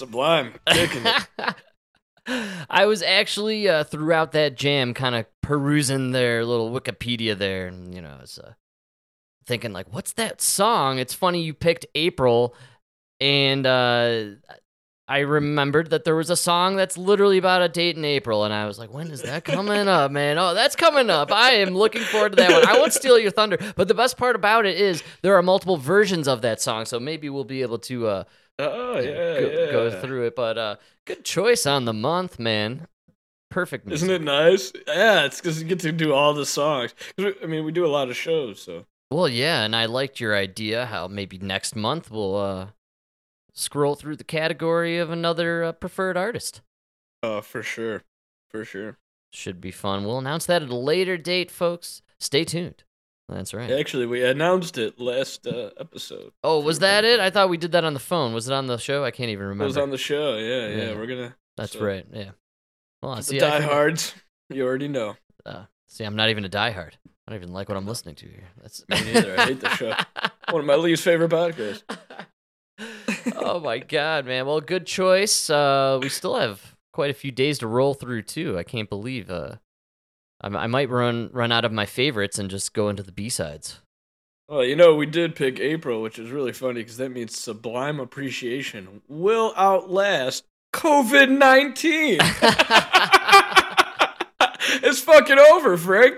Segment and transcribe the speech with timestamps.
[0.00, 0.54] Sublime.
[2.70, 7.94] I was actually uh, throughout that jam, kind of perusing their little Wikipedia there, and
[7.94, 8.54] you know, I was uh,
[9.44, 12.54] thinking like, "What's that song?" It's funny you picked April,
[13.20, 14.24] and uh,
[15.06, 18.54] I remembered that there was a song that's literally about a date in April, and
[18.54, 20.38] I was like, "When is that coming up, man?
[20.38, 21.30] Oh, that's coming up!
[21.30, 22.66] I am looking forward to that one.
[22.66, 25.76] I won't steal your thunder, but the best part about it is there are multiple
[25.76, 28.24] versions of that song, so maybe we'll be able to."
[28.60, 29.72] Oh yeah, go, yeah.
[29.72, 30.36] go through it.
[30.36, 32.86] But uh, good choice on the month, man.
[33.50, 33.86] Perfect.
[33.86, 34.04] Music.
[34.08, 34.72] Isn't it nice?
[34.86, 36.94] Yeah, it's because you get to do all the songs.
[37.18, 40.20] we- I mean, we do a lot of shows, so Well, yeah, and I liked
[40.20, 42.66] your idea how maybe next month we'll uh,
[43.52, 46.60] scroll through the category of another uh, preferred artist.
[47.24, 48.04] uh, for sure,
[48.50, 48.98] for sure.
[49.32, 50.04] Should be fun.
[50.04, 52.02] We'll announce that at a later date, folks.
[52.20, 52.84] Stay tuned.
[53.30, 53.70] That's right.
[53.70, 56.32] Actually, we announced it last uh, episode.
[56.42, 57.20] Oh, was that it?
[57.20, 58.32] I thought we did that on the phone.
[58.32, 59.04] Was it on the show?
[59.04, 59.64] I can't even remember.
[59.64, 60.36] It was on the show.
[60.36, 60.76] Yeah, yeah.
[60.76, 60.94] Yeah.
[60.96, 62.04] We're gonna That's so- right.
[62.12, 62.30] Yeah.
[63.02, 64.14] Well, the see, I forgot- diehards.
[64.52, 65.14] You already know.
[65.46, 66.90] Uh, see, I'm not even a diehard.
[67.06, 68.48] I don't even like what I'm listening to here.
[68.60, 69.38] That's Me neither.
[69.38, 69.94] I hate the show.
[70.50, 71.84] One of my least favorite podcasts.
[73.36, 74.44] oh my god, man.
[74.46, 75.48] Well, good choice.
[75.50, 78.58] Uh, we still have quite a few days to roll through too.
[78.58, 79.56] I can't believe uh,
[80.40, 83.28] I, I might run run out of my favorites and just go into the B
[83.28, 83.80] sides.
[84.48, 88.00] Well, you know, we did pick April, which is really funny because that means sublime
[88.00, 92.18] appreciation will outlast COVID 19.
[94.82, 96.16] it's fucking over, Frank.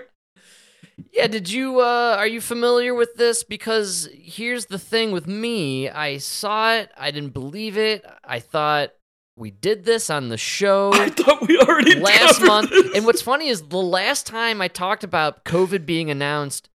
[1.13, 5.91] Yeah, did you uh are you familiar with this because here's the thing with me,
[5.91, 8.05] I saw it, I didn't believe it.
[8.25, 8.93] I thought
[9.37, 10.93] we did this on the show.
[10.95, 12.71] I thought we already last month.
[12.71, 12.95] this.
[12.95, 16.69] And what's funny is the last time I talked about COVID being announced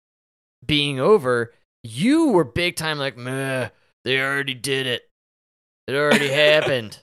[0.66, 3.70] being over, you were big time like, meh,
[4.04, 5.04] they already did it.
[5.88, 7.00] It already happened.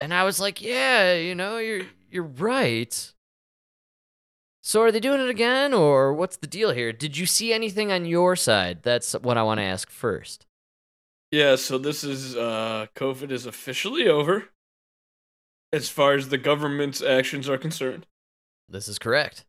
[0.00, 3.12] And I was like, yeah, you know, you're you're right.
[4.64, 6.92] So are they doing it again or what's the deal here?
[6.92, 8.78] Did you see anything on your side?
[8.82, 10.46] That's what I want to ask first.
[11.32, 14.51] Yeah, so this is uh COVID is officially over
[15.72, 18.06] as far as the government's actions are concerned.
[18.68, 19.44] This is correct.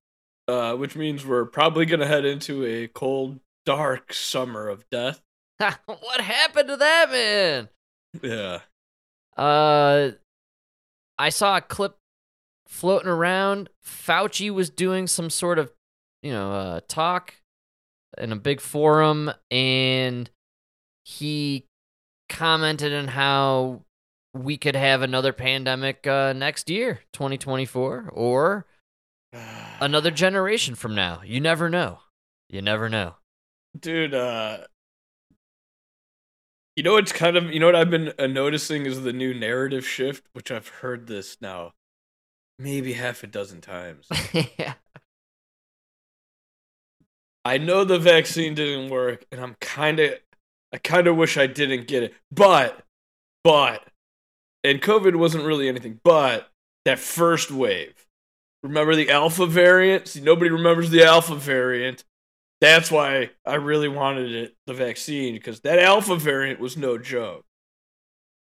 [0.47, 5.22] Uh which means we're probably going to head into a cold, dark summer of death.
[5.85, 7.69] what happened to that man?
[8.22, 8.59] Yeah.
[9.38, 10.12] Uh,
[11.17, 11.97] I saw a clip
[12.67, 13.69] floating around.
[13.85, 15.72] Fauci was doing some sort of,
[16.22, 17.35] you know, uh, talk
[18.17, 20.29] in a big forum, and
[21.03, 21.66] he
[22.29, 23.81] commented on how
[24.33, 28.66] we could have another pandemic uh, next year, 2024, or
[29.81, 31.21] another generation from now.
[31.23, 31.99] You never know.
[32.49, 33.16] You never know.
[33.79, 34.59] Dude, uh
[36.75, 39.33] You know what's kind of you know what I've been uh, noticing is the new
[39.33, 41.73] narrative shift, which I've heard this now
[42.59, 44.07] maybe half a dozen times.
[44.57, 44.75] yeah.
[47.45, 50.13] I know the vaccine didn't work and I'm kind of
[50.71, 52.13] I kind of wish I didn't get it.
[52.31, 52.83] But
[53.44, 53.83] but
[54.63, 56.50] and COVID wasn't really anything but
[56.85, 58.06] that first wave.
[58.62, 60.07] Remember the alpha variant?
[60.07, 62.03] See, nobody remembers the alpha variant.
[62.62, 67.44] That's why I really wanted it, the vaccine, because that alpha variant was no joke.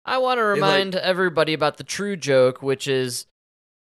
[0.05, 3.27] I want to like- remind everybody about the true joke, which is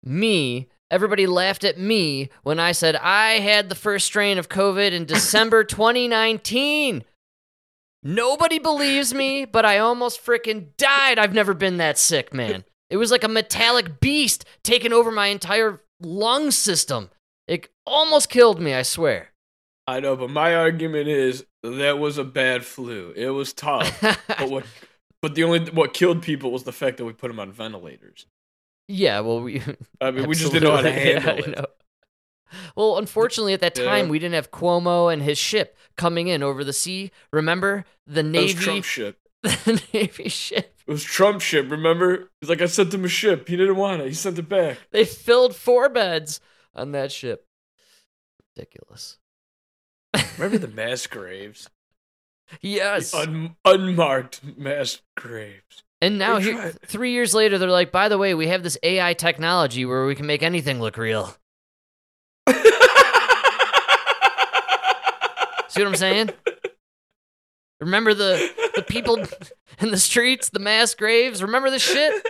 [0.03, 0.67] me.
[0.91, 5.05] Everybody laughed at me when I said I had the first strain of COVID in
[5.05, 7.03] December 2019.
[8.01, 11.19] Nobody believes me, but I almost freaking died.
[11.19, 12.63] I've never been that sick, man.
[12.89, 17.09] It was like a metallic beast taking over my entire lung system.
[17.47, 19.31] It almost killed me, I swear.
[19.85, 23.11] I know, but my argument is that was a bad flu.
[23.15, 24.65] It was tough, but what?
[25.21, 28.25] But the only what killed people was the fact that we put them on ventilators.
[28.87, 29.61] yeah, well, we
[29.99, 31.11] I mean, we just didn't know how to Absolutely.
[31.13, 31.71] Yeah, handle it.
[32.75, 34.11] Well, unfortunately, at that time, Yeah.
[34.11, 37.11] we didn't have Cuomo and his ship coming in over the sea.
[37.31, 39.19] Remember the That was Navy, Trump ship.
[39.43, 40.75] the Navy ship.
[40.87, 41.69] It was Trump ship.
[41.69, 42.31] Remember?
[42.41, 43.47] He's like, I sent him a ship.
[43.47, 44.07] He didn't want it.
[44.07, 44.79] He sent it back.
[44.91, 46.41] They filled four beds
[46.73, 47.45] on that ship.
[48.55, 49.17] Ridiculous.
[50.37, 51.69] Remember the mass graves?
[52.61, 53.13] Yes.
[53.13, 55.83] Un- unmarked mass graves.
[56.01, 59.13] and now, here, three years later, they're like, by the way, we have this AI
[59.13, 61.35] technology where we can make anything look real.
[65.79, 66.29] See what I'm saying?
[67.79, 69.17] Remember the the people
[69.79, 71.41] in the streets, the mass graves.
[71.41, 72.21] Remember this shit?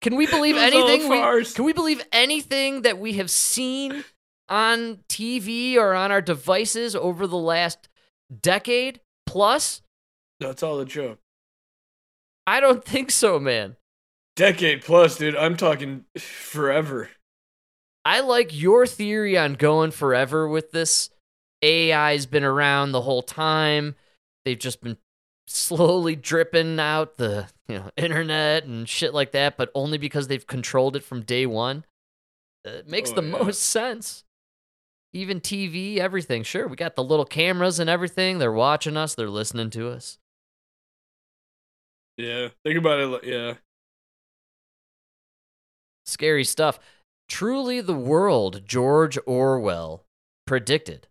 [0.00, 1.10] Can we believe It was all a anything?
[1.10, 4.04] We, can we believe anything that we have seen
[4.48, 7.88] on TV or on our devices over the last
[8.42, 9.82] decade plus?
[10.40, 11.18] No, it's all a joke.
[12.46, 13.74] I don't think so, man.
[14.36, 15.34] Decade plus, dude.
[15.34, 17.10] I'm talking forever.
[18.04, 21.10] I like your theory on going forever with this.
[21.64, 23.94] AI's been around the whole time.
[24.44, 24.96] They've just been
[25.46, 30.46] slowly dripping out the you know internet and shit like that, but only because they've
[30.46, 31.84] controlled it from day one.
[32.66, 33.38] Uh, it makes Oh, the yeah.
[33.38, 34.24] most sense.
[35.14, 36.42] Even TV, everything.
[36.42, 38.38] Sure, we got the little cameras and everything.
[38.38, 39.14] They're watching us.
[39.14, 40.18] They're listening to us.
[42.18, 42.48] Yeah.
[42.64, 43.24] Think about it.
[43.24, 43.54] Yeah.
[46.04, 46.78] Scary stuff.
[47.28, 50.04] Truly the world George Orwell
[50.46, 51.06] predicted.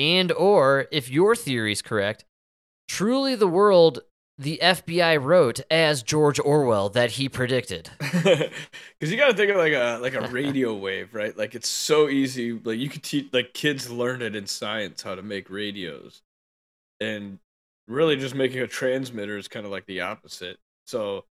[0.00, 2.24] And or if your theory is correct,
[2.88, 4.00] truly the world
[4.38, 7.90] the FBI wrote as George Orwell that he predicted.
[8.98, 11.34] Because you got to think of like a like a radio wave, right?
[11.36, 12.52] Like it's so easy.
[12.52, 16.20] Like you could teach like kids learn it in science how to make radios,
[17.00, 17.38] and
[17.88, 20.58] really just making a transmitter is kind of like the opposite.
[20.86, 21.24] So,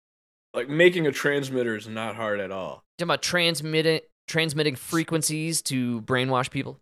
[0.55, 2.85] like making a transmitter is not hard at all.
[2.99, 6.81] Talking about transmitting transmitting frequencies to brainwash people.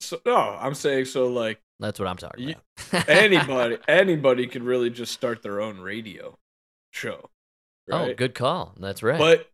[0.00, 2.54] So no, I'm saying so like That's what I'm talking
[2.92, 3.08] about.
[3.08, 6.38] anybody anybody could really just start their own radio
[6.90, 7.30] show.
[7.90, 8.74] Oh, good call.
[8.78, 9.18] That's right.
[9.18, 9.50] But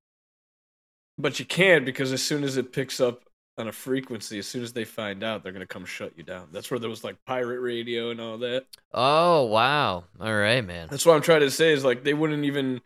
[1.18, 3.22] but you can't because as soon as it picks up
[3.56, 6.48] on a frequency, as soon as they find out, they're gonna come shut you down.
[6.52, 8.66] That's where there was like pirate radio and all that.
[8.92, 10.04] oh, wow.
[10.20, 10.88] All right, man.
[10.90, 12.80] That's what I'm trying to say is like they wouldn't even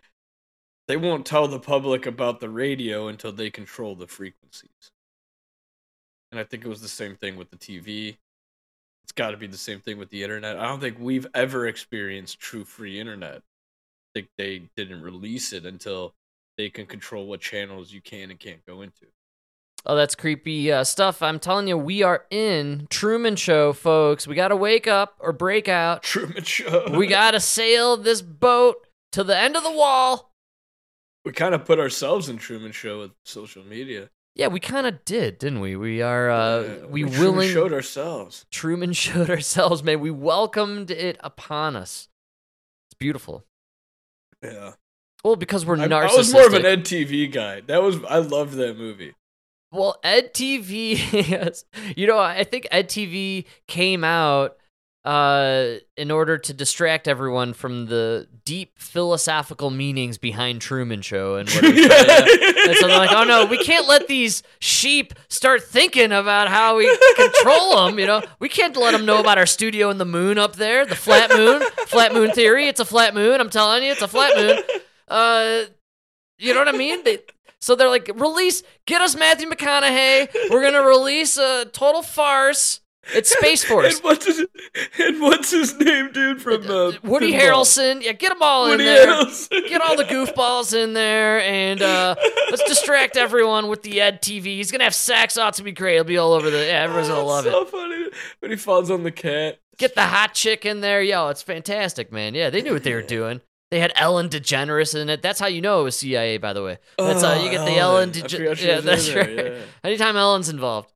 [0.87, 4.93] they won't tell the public about the radio until they control the frequencies.
[6.31, 8.17] And I think it was the same thing with the TV.
[9.05, 10.59] It's got to be the same thing with the internet.
[10.59, 13.37] I don't think we've ever experienced true free internet.
[13.37, 16.15] I think they didn't release it until
[16.59, 19.07] they can control what channels you can and can't go into.
[19.87, 21.23] Oh, that's creepy uh, stuff.
[21.23, 24.27] I'm telling you, we are in Truman Show, folks.
[24.27, 26.03] We got to wake up or break out.
[26.03, 26.91] Truman Show.
[26.99, 30.35] We got to sail this boat to the end of the wall.
[31.25, 34.11] we kind of put ourselves in Truman Show with social media.
[34.39, 35.75] Yeah, we kind of did, didn't we?
[35.75, 37.51] We are, uh, Yeah, we Truman willing.
[37.51, 38.47] showed ourselves.
[38.53, 39.99] Truman showed ourselves, man.
[39.99, 42.09] We welcomed it upon us.
[42.89, 43.45] It's beautiful.
[44.43, 44.75] Yeah.
[45.25, 47.63] Well, because we're I, I was more of an Ed TV guy.
[47.63, 49.15] That was I loved that movie.
[49.73, 50.93] Well, Ed TV,
[51.29, 51.65] yes.
[51.97, 54.57] you know, I think Ed TV came out
[55.09, 61.49] uh, in order to distract everyone from the deep philosophical meanings behind Truman Show and
[61.49, 62.65] what trying to.
[62.69, 66.77] And so they're like, oh no, we can't let these sheep start thinking about how
[66.77, 67.99] we control them.
[67.99, 70.85] You know, we can't let them know about our studio in the moon up there,
[70.85, 72.69] the flat moon, flat moon theory.
[72.69, 73.41] It's a flat moon.
[73.41, 74.59] I'm telling you, it's a flat moon.
[75.09, 75.63] Uh,
[76.37, 77.03] you know what I mean?
[77.05, 77.21] They,
[77.63, 80.51] so they're like, release, get us Matthew McConaughey.
[80.51, 82.81] We're gonna release a total farce.
[83.15, 83.97] It's Space Force.
[83.97, 84.47] And what's his,
[84.99, 87.41] and what's his name, dude, from uh, Woody Pinball?
[87.41, 89.07] Harrelson, yeah, get them all Woody in there.
[89.07, 89.69] Harrelson.
[89.69, 92.15] Get all the goofballs in there, and uh,
[92.51, 94.45] let's distract everyone with the Ed TV.
[94.57, 95.37] He's gonna have sex.
[95.39, 95.95] Ought to be great.
[95.95, 96.59] It'll be all over the.
[96.59, 97.59] Yeah, everyone's gonna Oh, love it's it.
[97.59, 98.07] So funny
[98.41, 99.59] when he falls on the cat.
[99.79, 101.29] Get the hot chick in there, yo.
[101.29, 102.35] It's fantastic, man.
[102.35, 103.41] Yeah, they knew what they were doing.
[103.71, 105.21] They had Ellen DeGeneres in it.
[105.21, 106.79] That's how you know it was CIA, by the way.
[106.97, 108.09] That's how you get the Ellen.
[108.09, 108.65] Oh, I DeGeneres.
[108.65, 109.37] Yeah, that's there, right.
[109.55, 109.59] yeah.
[109.85, 110.91] Anytime Ellen's involved,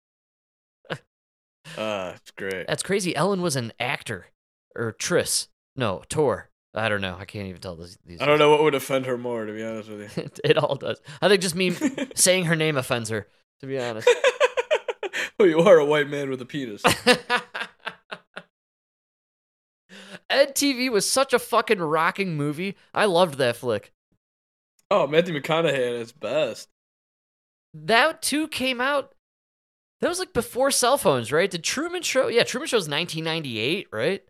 [1.79, 2.67] Ah, it's great.
[2.67, 3.15] that's crazy.
[3.17, 4.27] Ellen was an actor
[4.75, 5.49] or Tris.
[5.77, 6.51] No, Tor.
[6.75, 7.17] I don't know.
[7.19, 7.99] I can't even tell these.
[8.07, 10.23] these I don't know what would offend her more, to be honest with you.
[10.23, 11.01] it, it all does.
[11.21, 11.71] I think just me
[12.15, 13.29] saying her name offends her.
[13.61, 14.09] To be honest.
[15.39, 16.83] well, you are a white man with a penis.
[20.29, 22.77] Ed TV was such a fucking rocking movie.
[22.95, 23.93] I loved that flick.
[24.91, 26.69] Oh, Matthew McConaughey at his best.
[27.75, 29.15] That too came out.
[30.03, 31.49] That was like before cell phones, right?
[31.49, 32.27] Did Truman Show?
[32.27, 34.21] Yeah, Truman Show's 1998, right?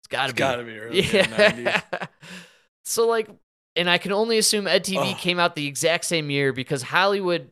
[0.00, 0.38] It's gotta be.
[0.38, 1.24] gotta be early yeah.
[1.24, 2.08] 90s.
[2.84, 3.30] so like,
[3.74, 5.16] and I can only assume Ed TV Ugh.
[5.16, 7.50] came out the exact same year because Hollywood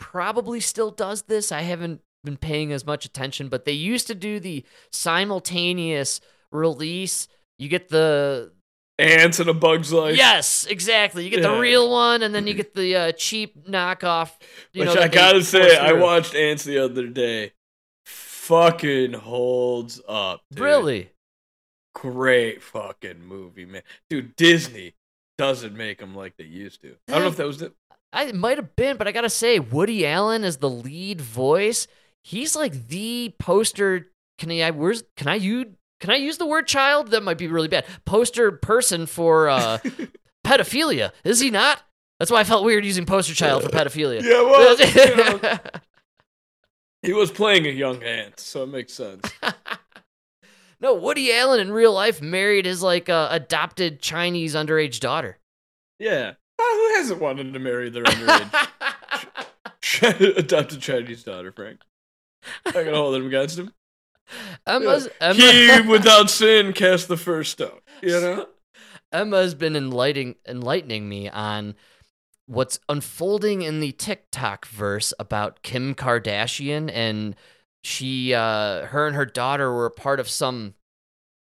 [0.00, 1.52] probably still does this.
[1.52, 7.28] I haven't been paying as much attention, but they used to do the simultaneous release.
[7.58, 8.53] You get the
[8.98, 10.16] Antz and a Bug's Life.
[10.16, 11.24] yes, exactly.
[11.24, 14.30] You get the real one, and then you get the uh, cheap knockoff.
[14.72, 17.52] You Which know, I gotta say, I watched Antz the other day.
[18.06, 20.42] Fucking holds up.
[20.52, 20.60] dude.
[20.60, 21.10] Really?
[21.94, 23.82] Great fucking movie, man.
[24.10, 24.94] Dude, Disney
[25.38, 26.94] doesn't make them like they used to.
[27.08, 27.72] I don't know if that was the.
[28.12, 31.88] I might have been, but I gotta say, Woody Allen as the lead voice.
[32.22, 34.10] He's like the poster.
[34.38, 34.70] Can I?
[34.70, 35.02] Where's?
[35.16, 35.66] Can I use?
[36.04, 37.12] Can I use the word child?
[37.12, 37.86] That might be really bad.
[38.04, 39.78] Poster person for uh,
[40.44, 41.12] pedophilia.
[41.24, 41.80] Is he not?
[42.18, 44.22] That's why I felt weird using poster child for pedophilia.
[44.22, 45.58] Yeah, well, you know,
[47.02, 49.26] he was playing a young ant, so it makes sense.
[50.80, 55.38] No, Woody Allen in real life married his like uh, adopted Chinese underage daughter.
[55.98, 56.32] Yeah.
[56.58, 58.68] Uh, who hasn't wanted to marry their underage
[60.02, 61.80] adopted Chinese daughter, Frank?
[62.66, 63.72] I can hold it against him.
[64.66, 67.80] Emma's, Emma, He, without sin, cast the first stone.
[68.02, 68.46] You know?
[69.12, 71.76] Emma's been enlightening enlightening me on
[72.46, 77.36] what's unfolding in the TikTok verse about Kim Kardashian and
[77.82, 80.74] she uh her and her daughter were part of some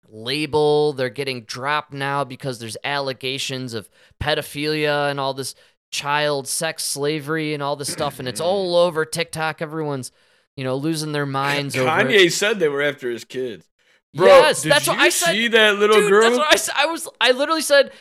[0.08, 0.92] label.
[0.92, 3.88] They're getting dropped now because there's allegations of
[4.20, 5.54] pedophilia and all this
[5.90, 9.62] child sex slavery and all this stuff and it's all over TikTok.
[9.62, 10.10] Everyone's,
[10.56, 11.88] you know, losing their minds over.
[11.88, 13.68] Kanye said they were after his kids.
[14.14, 15.32] Bro, yes, did that's you what I said.
[15.32, 16.23] see that little Dude, girl?
[16.23, 16.75] that's what I said.
[16.76, 17.92] I was I literally said,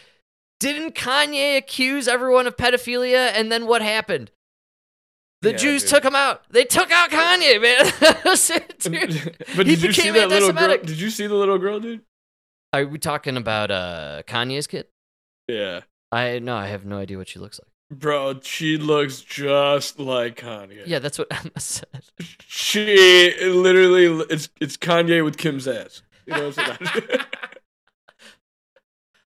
[0.60, 4.30] didn't Kanye accuse everyone of pedophilia and then what happened?
[5.42, 5.90] The Yeah, Jews dude.
[5.90, 6.44] took him out.
[6.52, 7.86] They took out Kanye, man.
[8.80, 9.38] Dude.
[9.56, 10.78] but he did you see became that little girl?
[10.78, 12.02] Did you see the little girl, dude?
[12.74, 14.88] Are we talking about uh Kanye's kid?
[15.48, 15.82] Yeah.
[16.12, 17.71] I no, I have no idea what she looks like.
[17.92, 20.84] Bro, she looks just like Kanye.
[20.86, 22.04] Yeah, that's what Emma said.
[22.48, 26.02] She literally it's it's Kanye with Kim's ass.
[26.26, 27.20] You know what I'm saying?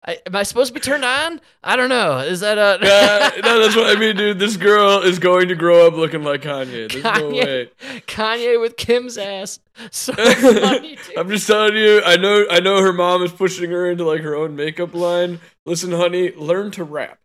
[0.05, 1.39] I, am I supposed to be turned on?
[1.63, 2.19] I don't know.
[2.19, 4.39] Is that a Yeah, no, that's what I mean, dude.
[4.39, 6.91] This girl is going to grow up looking like Kanye.
[6.91, 7.45] There's no Kanye.
[7.45, 7.71] way.
[8.07, 9.61] Kanye with Kim's ass?
[9.91, 10.99] So funny.
[11.17, 12.03] I'm just telling you.
[12.05, 12.45] I know.
[12.51, 15.41] I know her mom is pushing her into like her own makeup line.
[15.67, 17.21] Listen, honey, learn to rap.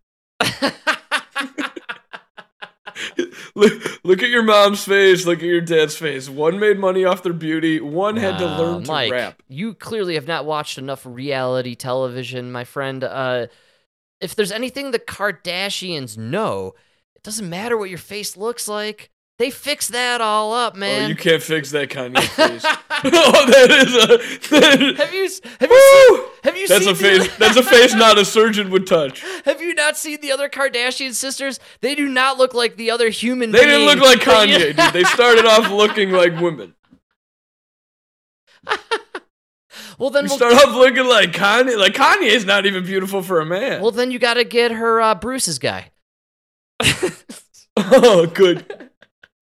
[3.55, 5.25] Look, look at your mom's face.
[5.25, 6.27] Look at your dad's face.
[6.27, 7.79] One made money off their beauty.
[7.79, 9.43] One had to learn to Mike, rap.
[9.47, 13.03] You clearly have not watched enough reality television, my friend.
[13.03, 13.47] Uh,
[14.19, 16.73] if there's anything the Kardashians know,
[17.15, 19.11] it doesn't matter what your face looks like.
[19.39, 20.95] They fix that all up, man.
[20.95, 21.09] Oh, man.
[21.09, 22.63] you can't fix that Kanye face.
[22.65, 24.07] oh, that is a.
[24.59, 25.27] that- have you
[25.59, 27.23] have you seen, have you That's seen a face.
[27.27, 29.21] The, That's a face not a surgeon would touch.
[29.45, 31.59] have you not seen the other Kardashian sisters?
[31.81, 33.51] They do not look like the other human.
[33.51, 34.93] They didn't look like Kanye, dude.
[34.93, 36.75] They started off looking like women.
[39.97, 41.77] well, then You we'll, start off looking like Kanye.
[41.77, 43.81] Like Kanye is not even beautiful for a man.
[43.81, 45.89] well then you got to get her uh, Bruce's guy.
[47.77, 48.89] oh, good.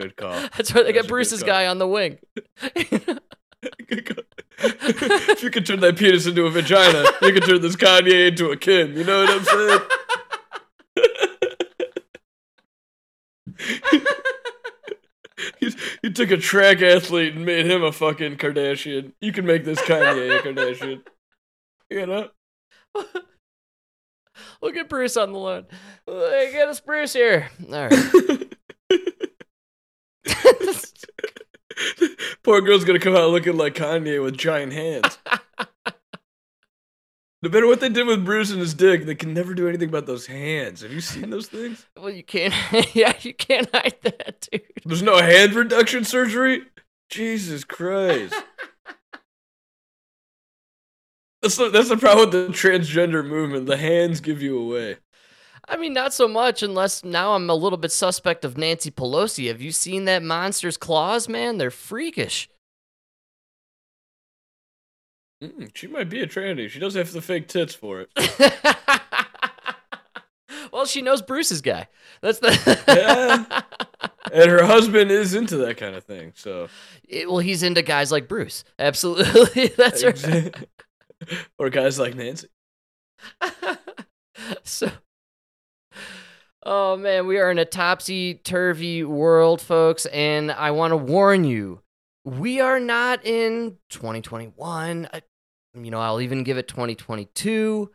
[0.02, 0.32] Good call.
[0.58, 2.18] That's why they got Bruce's guy on the wing.
[4.64, 8.52] If you could turn that penis into a vagina, you could turn this Kanye into
[8.52, 8.96] a Kim.
[8.96, 9.82] You know what I'm saying?
[15.62, 15.72] you,
[16.04, 19.14] you took a track athlete and made him a fucking Kardashian.
[19.20, 21.02] You can make this Kanye a Kardashian.
[21.90, 22.30] You know?
[24.62, 25.66] Look at Bruce on the lawn.
[26.06, 27.50] Hey, get us Bruce here.
[27.72, 28.56] All right.
[32.44, 35.18] Poor girl's gonna come out looking like Kanye with giant hands.
[37.44, 39.90] No matter what they did with Bruce and his dick, they can never do anything
[39.90, 40.82] about those hands.
[40.82, 41.88] Have you seen those things?
[41.98, 42.54] well, you can't.
[42.96, 44.62] yeah, you can't hide that, dude.
[44.86, 46.62] There's no hand reduction surgery?
[47.10, 48.36] Jesus Christ.
[51.42, 53.66] That's the, that's the problem with the transgender movement.
[53.66, 54.98] The hands give you away.
[55.68, 59.48] I mean, not so much unless now I'm a little bit suspect of Nancy Pelosi.
[59.48, 61.58] Have you seen that monster's claws, man?
[61.58, 62.50] They're freakish.
[65.44, 66.70] Mm, she might be a tranny.
[66.70, 68.10] She does have the fake tits for it.
[70.72, 71.88] well, she knows Bruce's guy.
[72.22, 72.52] That's the.
[72.88, 73.62] Yeah.
[74.32, 76.34] And her husband is into that kind of thing.
[76.36, 76.68] So
[77.10, 78.64] It- well, he's into guys like Bruce.
[78.78, 79.68] Absolutely.
[79.78, 80.56] That's right.
[81.58, 82.48] or guys like Nancy.
[84.64, 84.90] so
[86.64, 91.80] oh man we are in a topsy-turvy world folks and i want to warn you
[92.24, 95.22] we are not in 2021 I,
[95.74, 97.92] you know i'll even give it 2022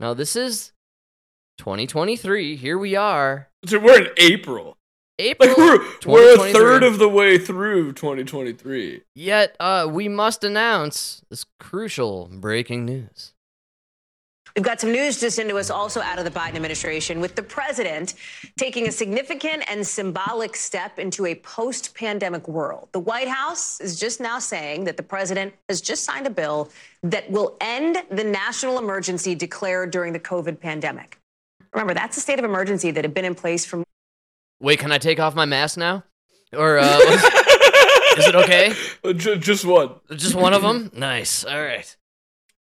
[0.00, 0.72] no this is
[1.58, 3.48] 2023 here we are.
[3.64, 4.76] So we're in April.
[5.18, 9.02] april Like we're we're a third of the way through 2023.
[9.14, 13.32] yet uh, we must announce this crucial breaking news
[14.56, 17.42] We've got some news just into us also out of the Biden administration with the
[17.42, 18.14] president
[18.56, 22.88] taking a significant and symbolic step into a post pandemic world.
[22.92, 26.70] The White House is just now saying that the president has just signed a bill
[27.02, 31.20] that will end the national emergency declared during the COVID pandemic.
[31.74, 33.84] Remember, that's a state of emergency that had been in place from
[34.58, 36.02] wait can i take off my mask now
[36.54, 36.98] or uh,
[38.16, 38.72] is it okay
[39.38, 39.90] Just one.
[40.10, 40.90] Just one of them?
[40.94, 41.44] Nice.
[41.44, 41.94] All right.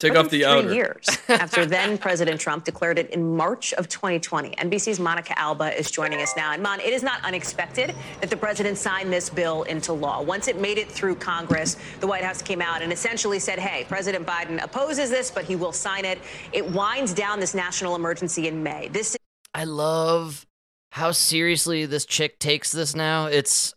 [0.03, 0.75] Take off the three outer.
[0.75, 4.51] years after then President Trump declared it in March of 2020.
[4.51, 6.53] NBC's Monica Alba is joining us now.
[6.53, 10.21] And Mon, it is not unexpected that the president signed this bill into law.
[10.21, 13.85] Once it made it through Congress, the White House came out and essentially said, "Hey,
[13.85, 16.19] President Biden opposes this, but he will sign it."
[16.53, 18.89] It winds down this national emergency in May.
[18.89, 19.17] This
[19.55, 20.47] I love
[20.91, 23.27] how seriously this chick takes this now.
[23.27, 23.73] It's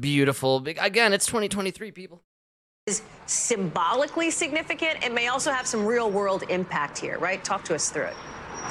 [0.00, 0.64] beautiful.
[0.78, 2.22] Again, it's 2023, people.
[2.86, 5.02] Is symbolically significant.
[5.02, 7.42] It may also have some real world impact here, right?
[7.42, 8.16] Talk to us through it.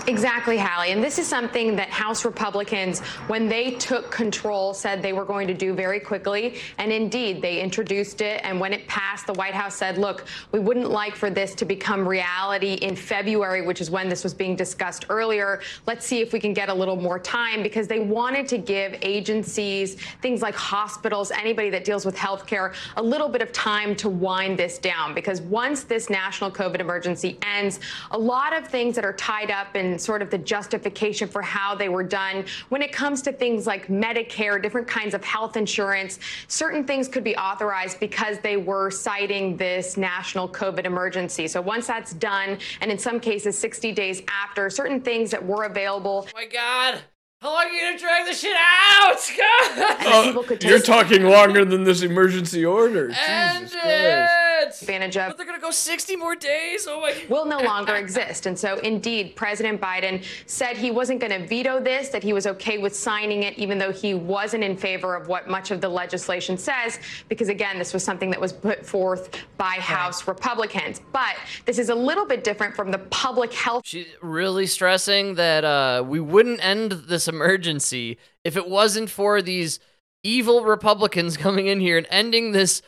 [0.08, 0.92] Exactly, Hallie.
[0.92, 5.48] And this is something that House Republicans, when they took control, said they were going
[5.48, 6.56] to do very quickly.
[6.78, 8.42] And indeed, they introduced it.
[8.44, 11.64] And when it passed, the White House said, look, we wouldn't like for this to
[11.64, 15.62] become reality in February, which is when this was being discussed earlier.
[15.88, 18.98] Let's see if we can get a little more time because they wanted to give
[19.02, 24.10] agencies, things like hospitals, anybody that deals with healthcare, a little bit of time to
[24.10, 25.14] wind this down.
[25.14, 27.80] Because once this national COVID emergency ends,
[28.12, 31.76] a lot of things that are tied up in sort of the justification for how
[31.76, 36.20] they were done, when it comes to things like Medicare, different kinds of health insurance,
[36.48, 41.48] certain things could be authorized because they were citing this national COVID emergency.
[41.48, 45.64] So once that's done, and in some cases 60 days after, certain things that were
[45.64, 47.02] available Oh my god.
[47.44, 49.18] How long are you gonna drag this shit out?
[49.38, 49.98] God!
[50.06, 53.10] Oh, you're talking longer than this emergency order.
[53.10, 53.86] End Jesus Christ.
[53.86, 54.54] it!
[54.82, 56.88] advantage of But they're gonna go 60 more days?
[56.90, 58.46] Oh my will no longer exist.
[58.46, 62.48] And so, indeed, President Biden said he wasn't going to veto this, that he was
[62.48, 65.90] okay with signing it, even though he wasn't in favor of what much of the
[65.90, 71.02] legislation says, because again, this was something that was put forth by House Republicans.
[71.12, 71.36] But
[71.66, 76.04] this is a little bit different from the public health She's really stressing that uh,
[76.06, 79.80] we wouldn't end this emergency if it wasn't for these
[80.24, 82.82] evil Republicans coming in here and ending this,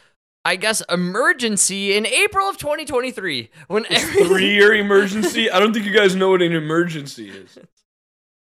[0.44, 4.26] I guess, emergency in April of 2023 when everything.
[4.28, 5.50] Three year emergency?
[5.50, 7.58] I don't think you guys know what an emergency is.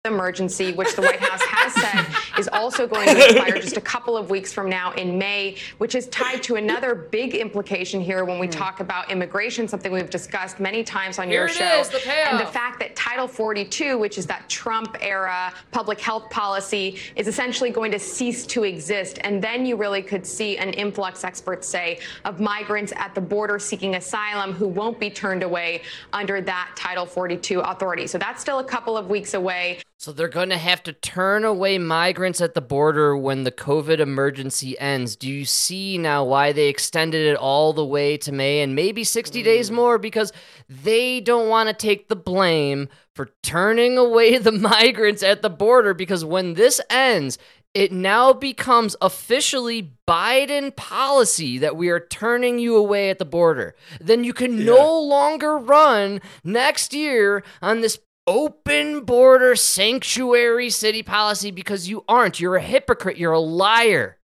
[0.05, 2.05] emergency, which the White House has said
[2.39, 5.95] is also going to expire just a couple of weeks from now in May, which
[5.95, 8.51] is tied to another big implication here when we hmm.
[8.51, 11.79] talk about immigration, something we've discussed many times on Here your it show.
[11.79, 16.29] is, the and the fact that Title 42, which is that Trump era public health
[16.29, 19.19] policy, is essentially going to cease to exist.
[19.21, 23.59] And then you really could see an influx, experts say, of migrants at the border
[23.59, 25.81] seeking asylum who won't be turned away
[26.13, 28.07] under that Title 42 authority.
[28.07, 29.79] So that's still a couple of weeks away.
[29.99, 33.99] So they're going to have to turn away migrants at the border when the COVID
[33.99, 35.17] emergency ends.
[35.17, 39.03] Do you see now why they extended it all the way to May and maybe
[39.03, 39.73] 60 days mm.
[39.73, 39.97] more?
[39.97, 40.31] Because
[40.69, 45.93] they don't want to take the blame for turning away the migrants at the border.
[45.93, 47.37] Because when this ends,
[47.73, 53.75] it now becomes officially Biden policy that we are turning you away at the border.
[53.99, 61.49] Then you can no longer run next year on this open border sanctuary city policy
[61.49, 62.39] because you aren't.
[62.39, 63.17] You're a hypocrite.
[63.17, 64.19] You're a liar.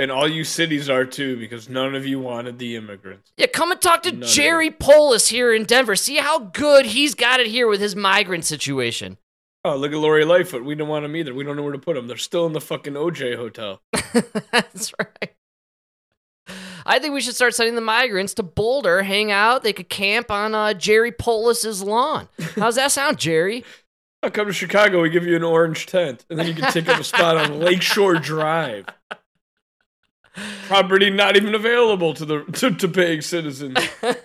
[0.00, 3.30] And all you cities are too, because none of you wanted the immigrants.
[3.36, 5.94] Yeah, come and talk to None Jerry Polis here in Denver.
[5.94, 9.18] See how good he's got it here with his migrant situation.
[9.64, 10.64] Oh, look at Lori Lightfoot.
[10.64, 11.32] We don't want them either.
[11.32, 12.08] We don't know where to put them.
[12.08, 13.80] They're still in the fucking OJ hotel.
[14.50, 15.36] That's right.
[16.86, 19.62] I think we should start sending the migrants to Boulder, hang out.
[19.62, 22.28] They could camp on uh, Jerry Polis's lawn.
[22.56, 23.64] How's that sound, Jerry?
[24.22, 25.02] I'll come to Chicago.
[25.02, 27.58] We give you an orange tent, and then you can take up a spot on
[27.58, 28.86] Lakeshore Drive.
[30.66, 33.76] Property not even available to the to, to paying citizens.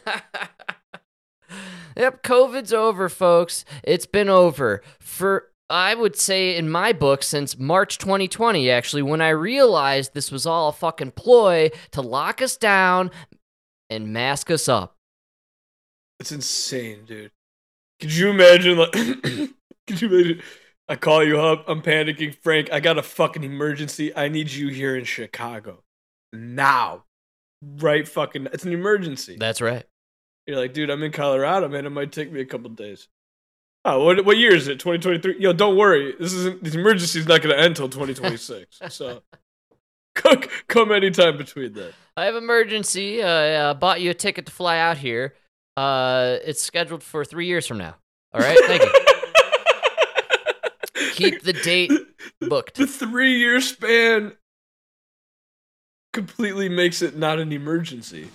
[1.98, 3.66] Yep, COVID's over, folks.
[3.84, 9.22] It's been over for I would say in my book since March 2020 actually when
[9.22, 13.12] I realized this was all a fucking ploy to lock us down
[13.90, 14.96] and mask us up.
[16.20, 17.32] It's insane, dude.
[18.00, 18.78] Could you imagine?
[18.78, 18.92] Like,
[19.88, 20.42] could you imagine?
[20.90, 21.66] I call you up.
[21.68, 22.72] I'm panicking, Frank.
[22.72, 24.16] I got a fucking emergency.
[24.16, 25.84] I need you here in Chicago
[26.32, 27.04] now.
[27.62, 28.48] Right, fucking.
[28.54, 29.36] It's an emergency.
[29.38, 29.84] That's right.
[30.46, 31.86] You're like, dude, I'm in Colorado, man.
[31.86, 33.10] It might take me a couple days.
[33.90, 34.82] Oh, what what year is it?
[34.82, 35.38] 2023.
[35.40, 36.14] Yo, don't worry.
[36.20, 36.62] This isn't.
[36.62, 38.82] This emergency is not going to end until 2026.
[38.90, 39.22] so,
[40.16, 41.94] come come anytime between that.
[42.18, 43.24] I have emergency.
[43.24, 45.36] Uh, uh, bought you a ticket to fly out here.
[45.78, 47.96] Uh, it's scheduled for three years from now.
[48.34, 48.92] All right, thank you.
[51.14, 51.94] Keep the date
[52.42, 52.76] booked.
[52.76, 54.34] The three year span
[56.12, 58.28] completely makes it not an emergency.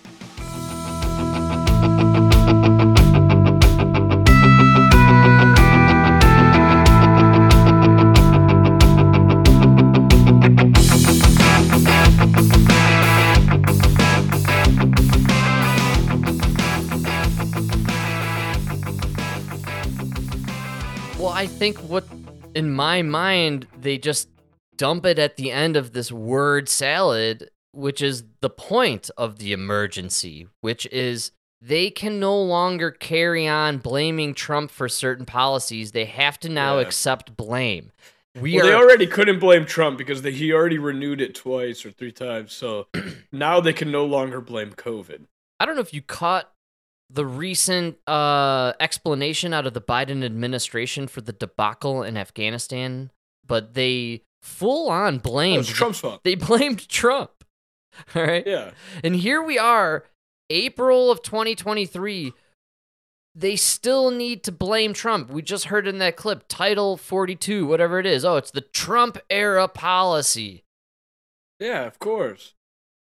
[21.42, 22.07] I think what,
[22.55, 24.28] in my mind, they just
[24.76, 29.52] dump it at the end of this word salad, which is the point of the
[29.52, 35.90] emergency, which is they can no longer carry on blaming Trump for certain policies.
[35.90, 36.87] They have to now Yeah.
[36.87, 37.90] accept blame.
[38.40, 41.85] We well, are they already couldn't blame Trump because they, he already renewed it twice
[41.85, 42.52] or three times.
[42.52, 42.87] So
[43.33, 45.24] now they can no longer blame COVID.
[45.59, 46.52] I don't know if you caught
[47.12, 53.11] the recent uh, explanation out of the Biden administration for the debacle in Afghanistan,
[53.46, 56.25] but they full on blamed Trump's fault.
[56.25, 57.31] They blamed Trump.
[58.14, 58.46] All right.
[58.46, 58.70] Yeah.
[59.05, 60.05] And here we are,
[60.48, 62.33] April of 2023.
[63.35, 65.31] They still need to blame Trump.
[65.31, 68.25] We just heard in that clip, Title 42, whatever it is.
[68.25, 70.64] Oh, it's the Trump era policy.
[71.59, 72.55] Yeah, of course.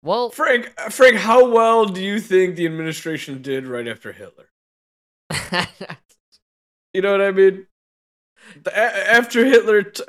[0.02, 4.48] Well, Frank, Frank, how well do you think the administration did right after Hitler?
[6.94, 7.66] You know what I mean?
[8.62, 10.02] The- a- after Hitler, t-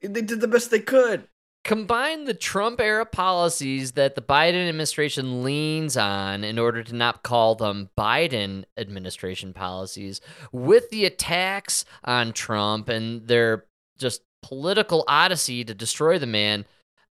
[0.00, 1.28] they did the best they could.
[1.64, 7.22] combine the Trump era policies that the Biden administration leans on in order to not
[7.22, 10.20] call them Biden administration policies
[10.52, 13.66] with the attacks on Trump and their
[13.98, 16.64] just political odyssey to destroy the man.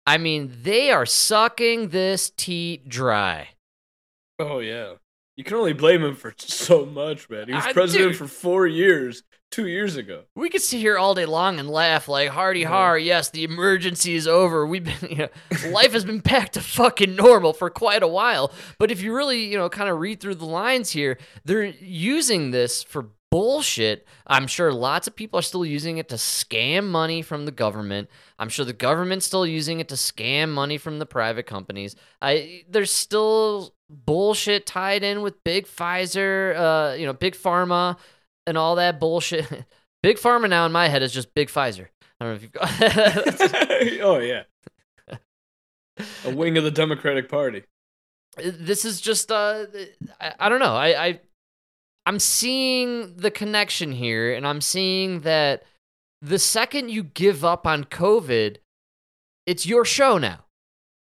[0.05, 3.49] I mean, they are sucking this tea dry.
[4.37, 4.93] Oh yeah,
[5.35, 7.47] you can only blame him for so much, man.
[7.47, 10.23] He was president for four years, two years ago.
[10.35, 12.97] We could sit here all day long and laugh like hardy har.
[12.99, 14.67] Yes, the emergency is over.
[14.67, 15.29] We've been, you know,
[15.71, 18.51] life has been back to fucking normal for quite a while.
[18.77, 22.51] But if you really, you know, kind of read through the lines here, they're using
[22.51, 24.07] this for bullshit.
[24.25, 28.09] I'm sure lots of people are still using it to scam money from the government.
[28.39, 31.97] I'm sure the government's still using it to scam money from the private companies.
[32.21, 37.97] I there's still bullshit tied in with big Pfizer, uh, you know, big pharma
[38.47, 39.45] and all that bullshit.
[40.03, 41.87] Big Pharma now in my head is just Big Pfizer.
[42.19, 42.69] I don't know if you've got.
[44.03, 44.43] oh yeah,
[46.25, 47.63] a wing of the Democratic Party.
[48.37, 49.65] this is just uh,
[50.21, 50.75] I, I don't know.
[50.75, 51.19] I, I
[52.05, 55.63] I'm seeing the connection here, and I'm seeing that
[56.21, 58.57] the second you give up on COVID,
[59.45, 60.45] it's your show now.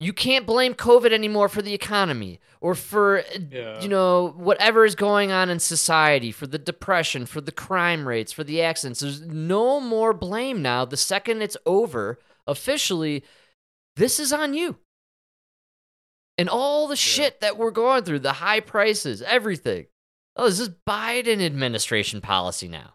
[0.01, 3.81] You can't blame COVID anymore for the economy or for Yeah.
[3.81, 8.31] you know whatever is going on in society, for the depression, for the crime rates,
[8.31, 9.01] for the accidents.
[9.01, 10.85] There's no more blame now.
[10.85, 13.25] The second it's over officially,
[13.97, 14.77] this is on you.
[16.37, 19.87] And all the shit that we're going through, the high prices, everything.
[20.39, 22.93] Oh, this is Biden administration policy now.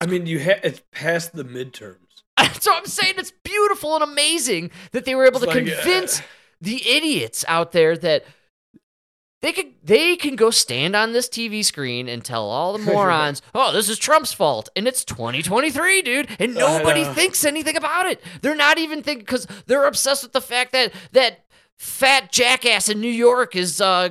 [0.00, 1.98] I mean, you ha- it's past the midterms.
[2.62, 5.82] so I'm saying it's beautiful and amazing that they were able It's to like, uh,
[5.82, 6.22] convince
[6.62, 8.24] the idiots out there that
[9.42, 13.42] they could they can go stand on this TV screen and tell all the morons,
[13.54, 18.22] "Oh, this is Trump's fault," and it's 2023, dude, and nobody thinks anything about it.
[18.40, 21.43] They're not even thinking because they're obsessed with the fact that that
[21.78, 24.10] fat jackass in New York is uh,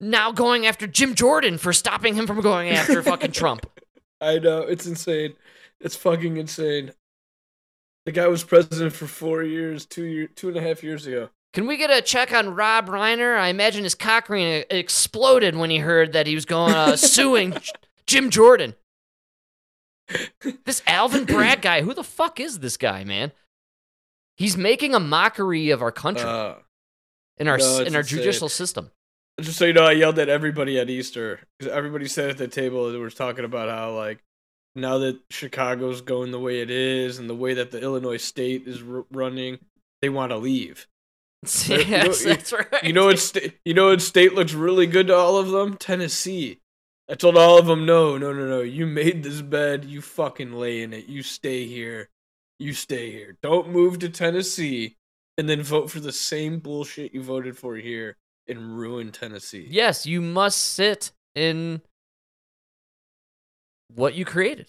[0.00, 3.66] now going after Jim Jordan for stopping him from going after fucking Trump.
[4.20, 5.34] I know it's insane.
[5.80, 6.92] It's fucking insane.
[8.06, 11.28] The guy was president for four years, two year, two and a half years ago.
[11.52, 13.36] Can we get a check on Rob Reiner?
[13.38, 17.54] I imagine his cock ring exploded when he heard that he was going uh, suing
[18.06, 18.74] Jim Jordan.
[20.64, 23.32] This Alvin Bragg guy, who the fuck is this guy, man?
[24.36, 26.54] He's making a mockery of our country Uh,
[27.42, 28.18] in our no, in our insane.
[28.18, 28.90] judicial system.
[29.40, 32.88] just so you know, I yelled at everybody at Easter everybody sat at the table
[32.88, 34.22] and was talking about how like
[34.76, 38.66] now that Chicago's going the way it is and the way that the Illinois state
[38.66, 39.58] is r- running,
[40.00, 40.86] they want to leave.
[41.42, 42.82] yes, you know- that's right.
[42.84, 43.18] You know what?
[43.18, 45.76] Sta- you know what state looks really good to all of them?
[45.76, 46.60] Tennessee.
[47.10, 48.60] I told all of them, no, no, no, no.
[48.60, 49.84] You made this bed.
[49.84, 51.06] You fucking lay in it.
[51.06, 52.08] You stay here.
[52.60, 53.36] You stay here.
[53.42, 54.96] Don't move to Tennessee
[55.38, 58.16] and then vote for the same bullshit you voted for here
[58.48, 59.66] and ruin Tennessee.
[59.70, 61.80] Yes, you must sit in
[63.94, 64.68] what you created.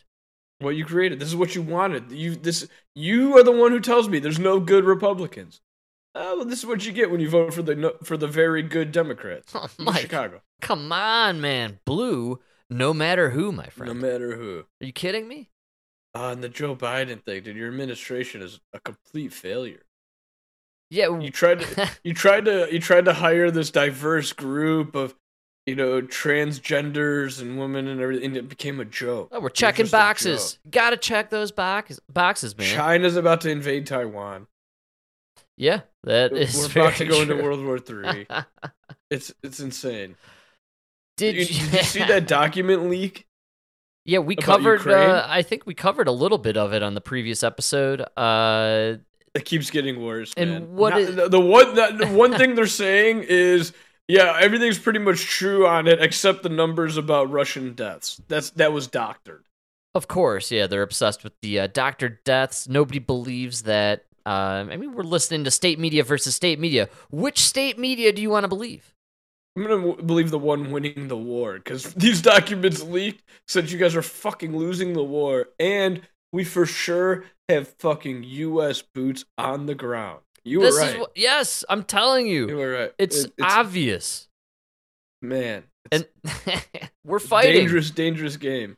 [0.59, 1.19] What you created.
[1.19, 2.11] This is what you wanted.
[2.11, 5.61] You this you are the one who tells me there's no good Republicans.
[6.15, 8.61] Oh, well, this is what you get when you vote for the for the very
[8.61, 10.41] good Democrats Oh, in Mike, Chicago.
[10.61, 11.79] come on, man.
[11.85, 13.93] Blue, no matter who, my friend.
[13.93, 14.59] No matter who.
[14.59, 15.49] Are you kidding me?
[16.15, 17.57] Uh, and the Joe Biden thing, dude.
[17.57, 19.81] Your administration is a complete failure.
[20.93, 25.15] Yeah, You tried to you tried to you tried to hire this diverse group of
[25.65, 29.29] you know transgenders and women and everything, and it became a joke.
[29.31, 30.59] Oh, we're checking boxes.
[30.69, 32.67] Gotta check those box- boxes, man.
[32.67, 34.45] China's about to invade Taiwan.
[35.57, 36.55] yeah, that is.
[36.55, 37.37] We're about to go into.
[37.41, 38.27] World War Three.
[39.09, 40.15] It's it's insane.
[41.17, 43.27] Did you, did you see that document leak
[44.05, 44.87] Yeah, we covered.
[44.87, 48.01] Uh, I think we covered a little bit of it on the previous episode.
[48.17, 48.95] Uh,
[49.39, 50.31] It keeps getting worse.
[50.37, 50.75] And man.
[50.75, 53.73] what Not- is- the, the one the, one thing they're saying is
[54.07, 58.21] yeah, everything's pretty much true on it except the numbers about Russian deaths.
[58.27, 59.43] That's that was doctored.
[59.95, 62.67] of course, yeah, they're obsessed with the uh, doctor deaths.
[62.67, 64.05] Nobody believes that.
[64.25, 66.87] Uh, I mean, we're listening to state media versus state media.
[67.11, 68.93] Which state media do you want to believe?
[69.55, 73.77] I'm gonna w- believe the one winning the war because these documents leaked said you
[73.77, 78.81] guys are fucking losing the war, and we for sure have fucking U.S.
[78.81, 80.21] boots on the ground.
[80.43, 80.99] You were this right.
[80.99, 82.91] what, yes, I'm telling you you, were right.
[82.97, 84.27] it's, It- obvious,
[85.21, 85.63] man.
[85.91, 86.61] It's and
[87.05, 87.53] we're fighting.
[87.53, 88.77] dangerous, dangerous game.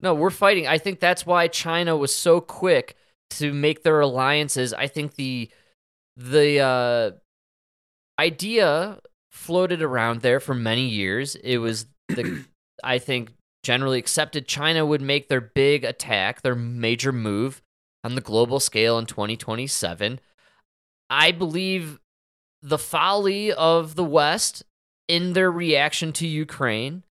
[0.00, 0.66] No, we're fighting.
[0.66, 2.96] I think that's why China was so quick
[3.30, 4.72] to make their alliances.
[4.72, 5.50] I think the
[6.16, 7.10] the uh,
[8.18, 8.98] idea
[9.30, 11.36] floated around there for many years.
[11.36, 12.44] It was the
[12.84, 13.32] I think
[13.62, 17.62] generally accepted China would make their big attack, their major move
[18.04, 20.20] on the global scale in 2027.
[21.10, 21.98] I believe
[22.62, 24.62] the folly of the West
[25.06, 27.04] in their reaction to Ukraine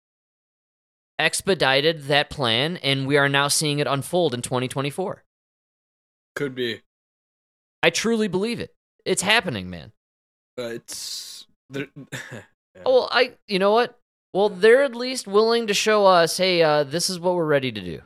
[1.19, 5.25] expedited that plan, and we are now seeing it unfold in 2024.
[6.35, 6.83] Could be.
[7.83, 8.75] I truly believe it.
[9.05, 9.93] It's happening, man.
[10.59, 11.47] Uh, it's.
[12.77, 12.83] Yeah.
[12.85, 13.99] Oh, well, I, you know what?
[14.35, 17.73] Well, they're at least willing to show us, hey, uh, this is what we're ready
[17.73, 18.03] to do.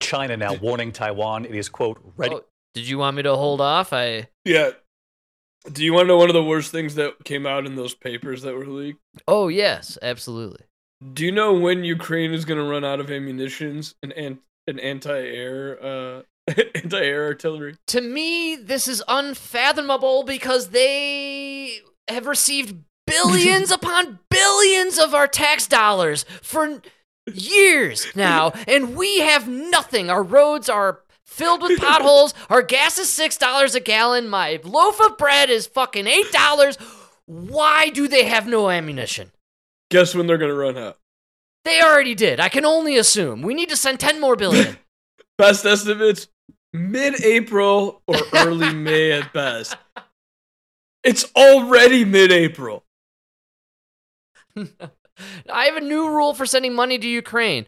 [0.00, 2.34] China now warning Taiwan it is, quote, ready.
[2.34, 3.92] Oh, did you want me to hold off?
[3.92, 4.28] I.
[4.44, 4.70] Yeah.
[5.72, 7.94] Do you want to know one of the worst things that came out in those
[7.94, 9.00] papers that were leaked?
[9.26, 10.64] Oh yes, absolutely.
[11.12, 14.78] Do you know when Ukraine is going to run out of ammunitions and an, an
[14.78, 16.22] anti-air uh
[16.74, 17.76] anti-air artillery?
[17.88, 25.66] To me, this is unfathomable because they have received billions upon billions of our tax
[25.66, 26.80] dollars for
[27.32, 30.10] years now, and we have nothing.
[30.10, 32.34] Our roads are filled with potholes.
[32.48, 34.28] Our gas is $6 a gallon.
[34.28, 36.76] My loaf of bread is fucking $8.
[37.26, 39.32] Why do they have no ammunition?
[39.90, 40.98] Guess when they're going to run out?
[41.64, 42.38] They already did.
[42.38, 43.42] I can only assume.
[43.42, 44.78] We need to send 10 more billion.
[45.38, 46.28] Best estimates
[46.72, 49.76] mid-April or early May at best.
[51.02, 52.84] It's already mid-April.
[55.52, 57.66] I have a new rule for sending money to Ukraine.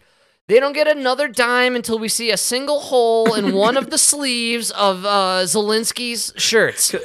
[0.49, 3.99] They don't get another dime until we see a single hole in one of the
[4.13, 6.91] sleeves of uh, Zelensky's shirts.
[6.91, 7.01] Can,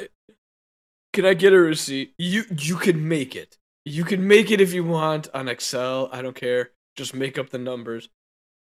[1.12, 2.14] can I get a receipt?
[2.18, 3.58] You you can make it.
[3.84, 6.08] You can make it if you want on Excel.
[6.10, 6.70] I don't care.
[6.96, 8.08] Just make up the numbers.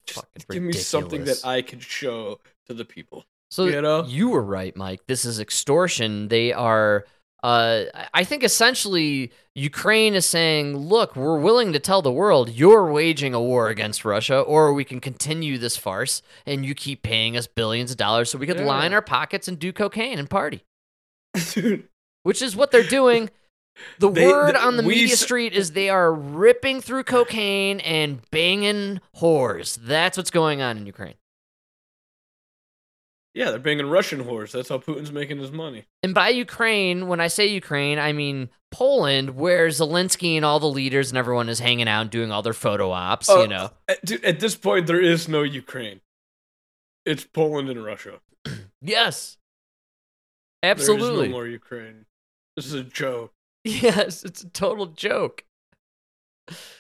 [0.07, 1.45] Just Fucking give me something that.
[1.45, 3.27] I can show to the people.
[3.51, 4.05] So You know?
[4.05, 5.01] you were right, Mike.
[5.07, 6.29] This is extortion.
[6.29, 7.05] They are.
[7.42, 12.90] Uh, I think essentially Ukraine is saying, "Look, we're willing to tell the world you're
[12.92, 17.37] waging a war against Russia, or we can continue this farce, and you keep paying
[17.37, 18.66] us billions of dollars so we could Yeah.
[18.66, 20.64] line our pockets and do cocaine and party."
[21.55, 21.88] Dude,
[22.24, 23.31] which is what they're doing.
[23.98, 27.81] The They- word the- on the media s- street is they are ripping through cocaine
[27.81, 29.79] and banging whores.
[29.81, 31.14] That's what's going on in Ukraine.
[33.35, 34.53] Yeah, they're banging Russian whores.
[34.53, 35.87] That's how Putin's making his money.
[36.03, 40.69] And by Ukraine, when I say Ukraine, I mean Poland, where Zelensky and all the
[40.69, 43.71] leaders and everyone is hanging out and doing all their photo ops, Uh, you know.
[43.88, 46.01] At, dude, at this point, there is no Ukraine.
[47.07, 48.21] It's Poland and Russia.
[48.83, 49.37] Yes.
[50.62, 51.07] Absolutely.
[51.16, 52.07] There is no more Ukraine.
[52.57, 53.33] This is a joke.
[53.64, 55.45] Yes, it's a total joke.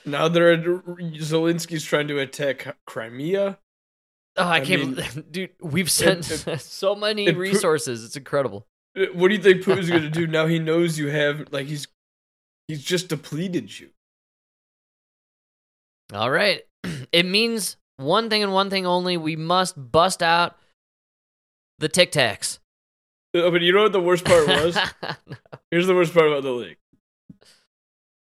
[0.06, 3.58] Now they're Zelensky's trying to attack Crimea.
[4.40, 5.50] Oh, I, I can't mean- dude.
[5.60, 6.24] We've sent
[6.60, 8.04] so many Pu- resources.
[8.04, 8.66] It's incredible.
[8.98, 10.46] Uh, What do you think Putin's going to do now?
[10.46, 11.86] He knows you have like he's
[12.68, 13.90] he's just depleted you.
[16.12, 16.62] All right.
[17.12, 19.16] It means one thing and one thing only.
[19.16, 20.56] We must bust out
[21.78, 22.58] the Tic Tacs.
[23.34, 24.78] Uh, But you know what the worst part was?
[25.72, 26.76] Here's the worst part about the league.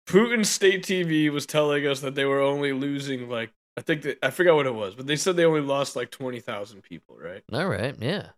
[0.08, 4.18] Putin's state TV was telling us that they were only losing like I think that
[4.24, 7.16] I forgot what it was, but they said they only lost like twenty thousand people,
[7.18, 7.44] right?
[7.54, 7.96] All right.
[8.00, 8.30] Yeah.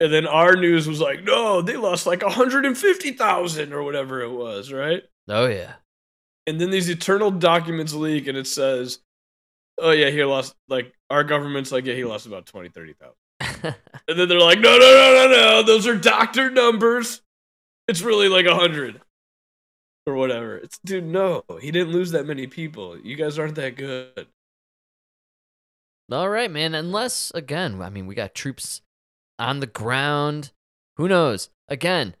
[0.00, 3.82] And then our news was like, no, they lost like hundred and fifty thousand or
[3.84, 5.02] whatever it was, right?
[5.28, 5.74] Oh, yeah.
[6.46, 8.98] And then these eternal documents leak, and it says,
[9.78, 13.74] oh yeah, he lost like our government's like, yeah, he lost about 20, 30,000.
[14.08, 17.22] And then they're like, no, no, no, no, no, those are doctor numbers.
[17.86, 19.00] It's really like a hundred
[20.04, 20.56] or whatever.
[20.56, 22.98] It's dude, no, he didn't lose that many people.
[22.98, 24.26] You guys aren't that good.
[26.10, 26.74] All right, man.
[26.74, 28.82] Unless, again, I mean, we got troops
[29.38, 30.50] on the ground.
[30.96, 31.50] Who knows?
[31.68, 32.16] Again,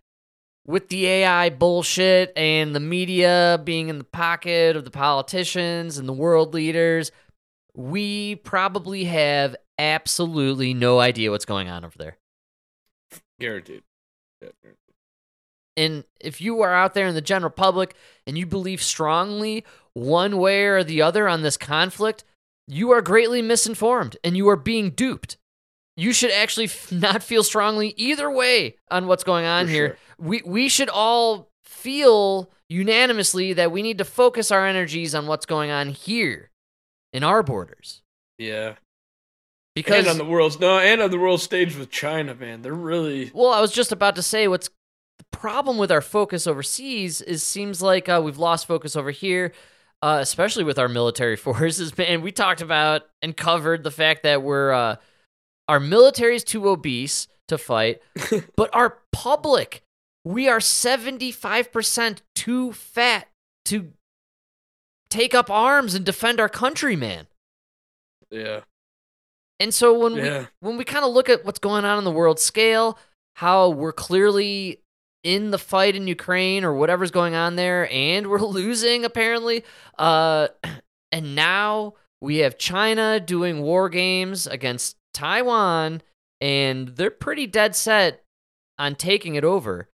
[0.66, 6.08] with the AI bullshit and the media being in the pocket of the politicians and
[6.08, 7.10] the world leaders,
[7.74, 12.16] we probably have absolutely no idea what's going on over there.
[13.40, 13.82] Guaranteed.
[14.40, 14.50] Yeah.
[15.76, 17.94] And if you are out there in the general public
[18.26, 22.24] and you believe strongly one way or the other on this conflict,
[22.70, 25.36] you are greatly misinformed and you are being duped.
[25.96, 29.86] You should actually f- not feel strongly either way on what's going on For here.
[29.88, 29.96] sure.
[30.18, 35.46] We we should all feel unanimously that we need to focus our energies on what's
[35.46, 36.50] going on here
[37.12, 38.02] in our borders.
[38.38, 38.74] Yeah.
[39.74, 42.72] Because and on the world's no, and on the world stage with China, man, they're
[42.72, 44.68] really Well, I was just about to say what's
[45.18, 49.52] the problem with our focus overseas is seems like uh, we've lost focus over here,
[50.02, 51.92] uh, especially with our military forces.
[51.98, 54.96] And we talked about and covered the fact that we're uh,
[55.68, 58.00] our military is too obese to fight,
[58.56, 59.82] but our public
[60.24, 63.28] we are seventy five percent too fat
[63.66, 63.92] to
[65.10, 67.26] take up arms and defend our country, man.
[68.30, 68.60] yeah.
[69.58, 70.38] And so when Yeah.
[70.62, 72.98] we when we kind of look at what's going on in the world scale,
[73.36, 74.80] how we're clearly
[75.22, 79.64] in the fight in Ukraine or whatever's going on there, and we're losing apparently.
[79.98, 80.48] Uh,
[81.12, 86.02] and now we have China doing war games against Taiwan,
[86.40, 88.24] and they're pretty dead set
[88.78, 89.88] on taking it over.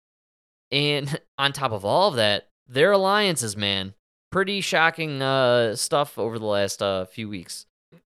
[0.72, 3.94] And on top of all of that, their alliances, man,
[4.32, 7.66] pretty shocking uh, stuff over the last uh, few weeks.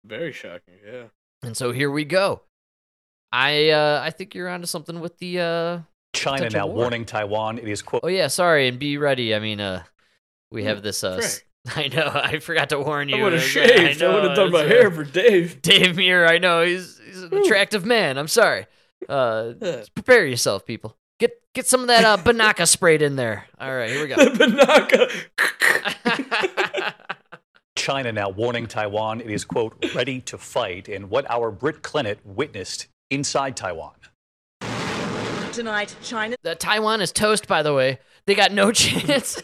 [0.04, 1.04] Very shocking, yeah.
[1.42, 2.42] And so here we go.
[3.32, 5.78] I uh I think you're onto something with the uh
[6.12, 6.76] China now war.
[6.76, 9.34] warning Taiwan it is quote oh yeah, sorry, and be ready.
[9.34, 9.82] I mean uh
[10.50, 11.42] we have this uh s-
[11.76, 13.16] I know, I forgot to warn you.
[13.16, 14.02] I would have shaved.
[14.02, 15.62] I, know, would have done my hair uh, for Dave.
[15.70, 18.18] Dave Muir, I know, he's he's an attractive man.
[18.18, 18.66] I'm sorry.
[19.08, 19.52] Uh
[19.94, 20.96] prepare yourself, people.
[21.18, 23.46] Get get some of that uh Banaka sprayed in there.
[23.60, 24.16] All right, here we go.
[24.16, 25.10] the Banaka.
[27.76, 32.18] China now warning Taiwan it is quote ready to fight in what our Britt Clennett
[32.24, 33.94] witnessed inside Taiwan.
[35.52, 37.98] Tonight, China Uh, Taiwan is toast, by the way.
[38.26, 39.40] They got no chance.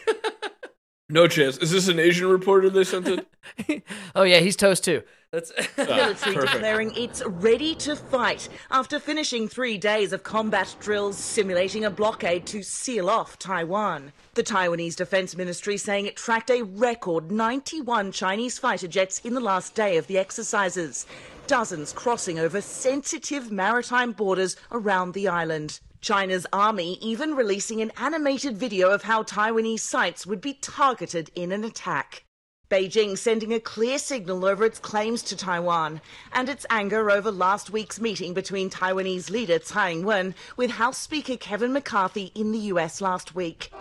[1.08, 1.58] no chance.
[1.58, 3.82] Is this an Asian reporter they sent it?
[4.14, 5.02] oh yeah, he's toast too.
[5.30, 6.52] That's military perfect.
[6.54, 12.46] declaring it's ready to fight after finishing three days of combat drills simulating a blockade
[12.46, 14.12] to seal off Taiwan.
[14.32, 19.40] The Taiwanese Defense Ministry saying it tracked a record 91 Chinese fighter jets in the
[19.40, 21.04] last day of the exercises,
[21.46, 25.80] dozens crossing over sensitive maritime borders around the island.
[26.00, 31.52] China's army even releasing an animated video of how Taiwanese sites would be targeted in
[31.52, 32.24] an attack.
[32.70, 37.70] Beijing sending a clear signal over its claims to Taiwan and its anger over last
[37.70, 43.00] week's meeting between Taiwanese leader Tsai Ing-wen with House Speaker Kevin McCarthy in the US
[43.00, 43.72] last week.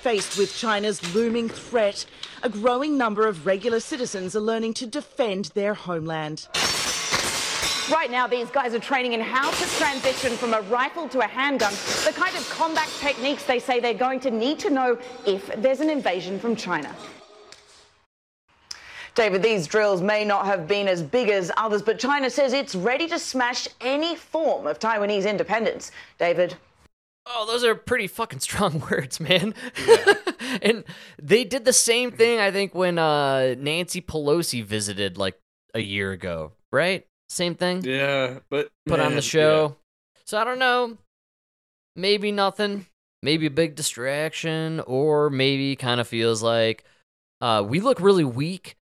[0.00, 2.06] Faced with China's looming threat,
[2.42, 6.48] a growing number of regular citizens are learning to defend their homeland.
[7.90, 11.26] Right now, these guys are training in how to transition from a rifle to a
[11.26, 11.72] handgun,
[12.04, 15.80] the kind of combat techniques they say they're going to need to know if there's
[15.80, 16.94] an invasion from China.
[19.14, 22.74] David, these drills may not have been as big as others, but China says it's
[22.74, 25.90] ready to smash any form of Taiwanese independence.
[26.18, 26.56] David?
[27.24, 29.54] Oh, those are pretty fucking strong words, man.
[30.62, 30.84] and
[31.20, 35.40] they did the same thing, I think, when uh, Nancy Pelosi visited like
[35.74, 37.06] a year ago, right?
[37.28, 37.82] Same thing.
[37.84, 39.76] yeah, but Put on the show.
[40.24, 40.96] So I don't know.
[41.94, 42.86] Maybe nothing.
[43.22, 46.84] Maybe a big distraction, or maybe kind of feels like
[47.40, 48.76] uh, we look really weak.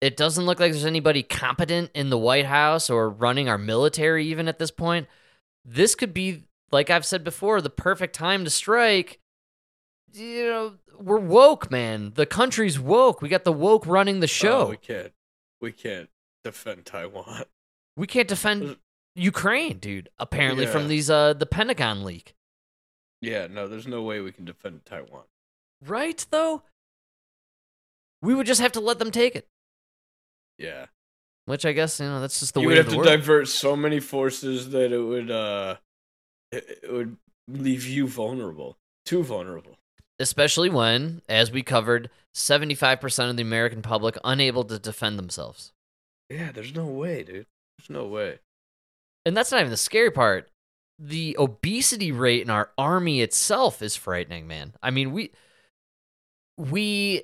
[0.00, 4.26] It doesn't look like there's anybody competent in the White House or running our military,
[4.26, 5.08] even at this point.
[5.64, 9.18] This could be, like I've said before, the perfect time to strike.
[10.12, 12.12] You know, we're woke, man.
[12.14, 13.20] The country's woke.
[13.22, 14.66] We got the woke running the show.
[14.66, 15.12] Oh, we can't.
[15.60, 16.08] We can't
[16.44, 17.44] defend Taiwan.
[17.98, 18.76] We can't defend
[19.16, 20.08] Ukraine, dude.
[20.18, 20.70] Apparently, Yeah.
[20.70, 22.34] from these uh the Pentagon leak.
[23.20, 25.24] Yeah, no, there's no way we can defend Taiwan.
[25.84, 26.62] Right though?
[28.22, 29.48] We would just have to let them take it.
[30.58, 30.86] Yeah.
[31.46, 32.64] Which I guess, you know, that's just the way.
[32.64, 33.08] you way would of have to world.
[33.08, 35.76] divert so many forces that it would uh
[36.52, 37.16] it, it would
[37.48, 38.78] leave you vulnerable.
[39.04, 39.76] Too vulnerable.
[40.20, 45.72] Especially when, as we covered, 75% of the American public unable to defend themselves.
[46.28, 47.46] Yeah, there's no way, dude.
[47.78, 48.38] There's no way.
[49.24, 50.50] And that's not even the scary part.
[50.98, 54.74] The obesity rate in our army itself is frightening, man.
[54.82, 55.30] I mean, we
[56.56, 57.22] we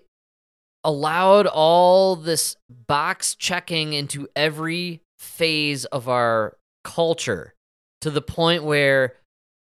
[0.85, 7.55] allowed all this box checking into every phase of our culture
[8.03, 9.15] to the point where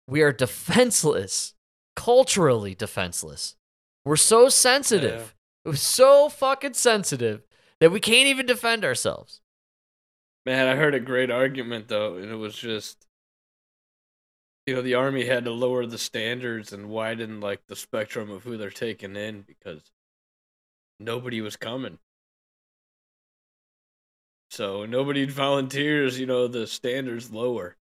[0.08, 1.54] we are defenseless,
[1.96, 3.56] culturally defenseless.
[4.04, 5.34] We're so sensitive.
[5.64, 7.42] We're so fucking sensitive
[7.80, 9.40] that we can't even defend ourselves.
[10.46, 13.06] Man, I heard a great argument though, and it was just
[14.66, 18.44] you know, the army had to lower the standards and widen like the spectrum of
[18.44, 19.82] who they're taking in because
[21.00, 21.98] nobody was coming.
[24.50, 27.76] So nobody volunteers, you know, the standards lower.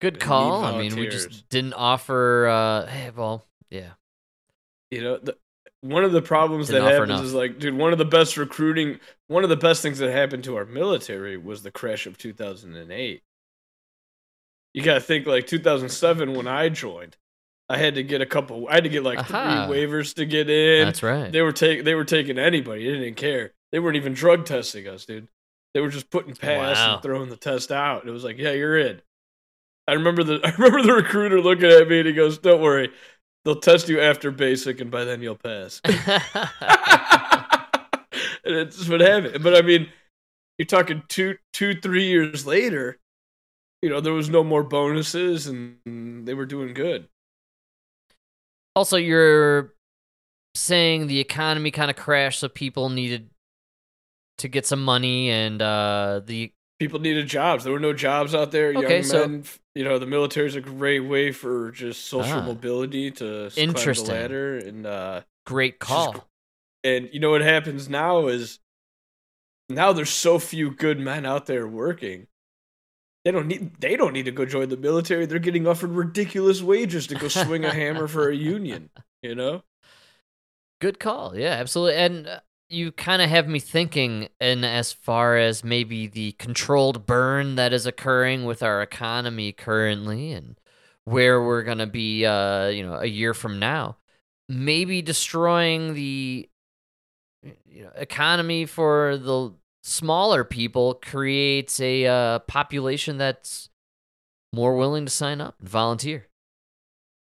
[0.00, 0.64] Good call.
[0.64, 2.48] I mean, we just didn't offer.
[2.48, 3.92] Uh, hey, well, yeah.
[4.90, 5.36] You know, the,
[5.84, 7.24] one of the problems that happens enough.
[7.24, 10.42] is like, dude, one of the best recruiting, one of the best things that happened
[10.44, 13.22] to our military was the crash of 2008.
[14.72, 17.16] You got to think like 2007 when I joined,
[17.68, 19.66] I had to get a couple, I had to get like Aha.
[19.66, 20.86] three waivers to get in.
[20.86, 21.30] That's right.
[21.30, 22.84] They were taking, they were taking anybody.
[22.90, 23.52] They didn't care.
[23.70, 25.28] They weren't even drug testing us, dude.
[25.74, 26.94] They were just putting pass Wow.
[26.94, 28.06] and throwing the test out.
[28.06, 29.02] It was like, yeah, you're in.
[29.86, 32.90] I remember the, I remember the recruiter looking at me and he goes, "Don't worry,
[33.44, 35.80] they'll test you after basic, and by then you'll pass."
[38.44, 39.42] and it's what happened.
[39.42, 39.88] But I mean,
[40.58, 42.98] you're talking two, two, three years later.
[43.82, 47.08] You know, there was no more bonuses, and they were doing good.
[48.76, 49.74] also, you're
[50.54, 53.30] saying the economy kind of crashed, so people needed
[54.38, 56.52] to get some money, and uh, the
[56.84, 57.64] People needed jobs.
[57.64, 58.74] There were no jobs out there.
[58.76, 62.40] Okay, Young so- men, you know, the military is a great way for just social
[62.40, 62.44] Ah.
[62.44, 64.04] mobility to Interesting.
[64.04, 66.28] climb the ladder, and uh, great just call.
[66.82, 68.58] And you know what happens now is
[69.70, 72.26] now there's so few good men out there working.
[73.24, 75.24] They don't need they don't need to go join the military.
[75.24, 78.90] They're getting offered ridiculous wages to go swing a hammer for a union,
[79.22, 79.62] you know?
[80.82, 81.34] Good call.
[81.34, 81.96] Yeah, absolutely.
[81.96, 82.40] And uh,
[82.74, 87.72] you kind of have me thinking, in as far as maybe the controlled burn that
[87.72, 90.58] is occurring with our economy currently, and
[91.04, 93.96] where we're gonna be, uh, you know, a year from now,
[94.48, 96.48] maybe destroying the
[97.66, 99.52] you know, economy for the
[99.82, 103.68] smaller people creates a uh, population that's
[104.52, 106.28] more willing to sign up and volunteer.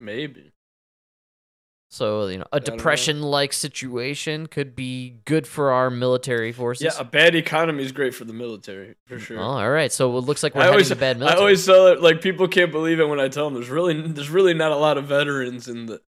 [0.00, 0.53] Maybe.
[1.94, 6.82] So, you know, a depression like situation could be good for our military forces.
[6.82, 9.38] Yeah, a bad economy is great for the military, for sure.
[9.38, 9.92] Oh, all right.
[9.92, 12.20] So it looks like we're I heading always, to bad I always tell it like
[12.20, 14.98] people can't believe it when I tell them there's really there's really not a lot
[14.98, 16.00] of veterans in the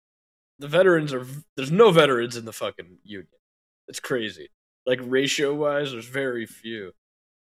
[0.59, 1.25] the veterans are
[1.55, 3.29] there's no veterans in the fucking union.
[3.87, 4.49] It's crazy.
[4.85, 6.91] Like ratio wise, there's very few,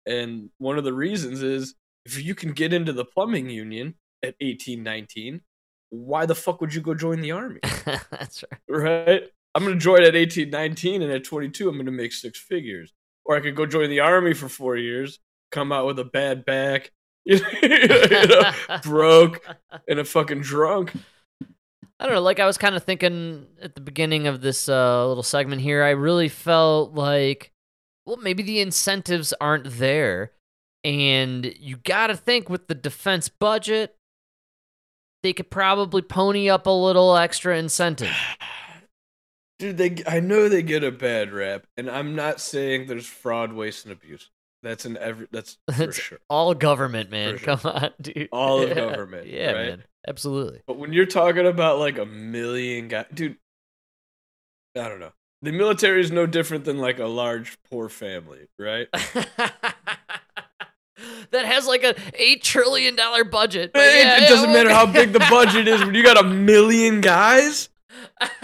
[0.06, 4.34] and one of the reasons is if you can get into the plumbing union at
[4.40, 5.42] 18, 19,
[5.94, 7.60] why the fuck would you go join the army?
[7.84, 8.82] That's right.
[8.82, 9.22] right?
[9.54, 12.92] I'm gonna join at 18, 19, and at 22, I'm gonna make six figures.
[13.24, 15.20] Or I could go join the army for four years,
[15.50, 16.90] come out with a bad back,
[17.24, 19.46] you know, broke,
[19.88, 20.92] and a fucking drunk.
[22.00, 22.22] I don't know.
[22.22, 25.82] Like I was kind of thinking at the beginning of this uh, little segment here,
[25.82, 27.52] I really felt like,
[28.04, 30.32] well, maybe the incentives aren't there,
[30.82, 33.96] and you got to think with the defense budget,
[35.24, 38.14] they could probably pony up a little extra incentive.
[39.58, 43.52] Dude, they I know they get a bad rap, and I'm not saying there's fraud,
[43.52, 44.30] waste, and abuse.
[44.62, 46.18] That's in every that's for sure.
[46.28, 47.38] all government, man.
[47.38, 47.56] Sure.
[47.56, 48.28] Come on, dude.
[48.32, 48.74] All of Yeah.
[48.90, 49.66] government, Yeah, right?
[49.68, 49.84] man.
[50.06, 50.60] Absolutely.
[50.66, 53.36] But when you're talking about like a million guys, dude,
[54.76, 55.12] I don't know.
[55.40, 58.88] The military is no different than like a large poor family, right?
[61.34, 63.72] that has like a eight trillion dollar budget.
[63.72, 66.18] but It, yeah, it doesn't well, matter how big the budget is when you got
[66.18, 67.68] a million guys.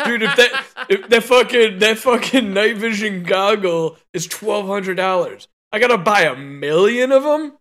[0.04, 5.48] Dude, if that if that fucking that fucking night vision goggle is twelve hundred dollars,
[5.72, 7.54] I gotta buy a million of them.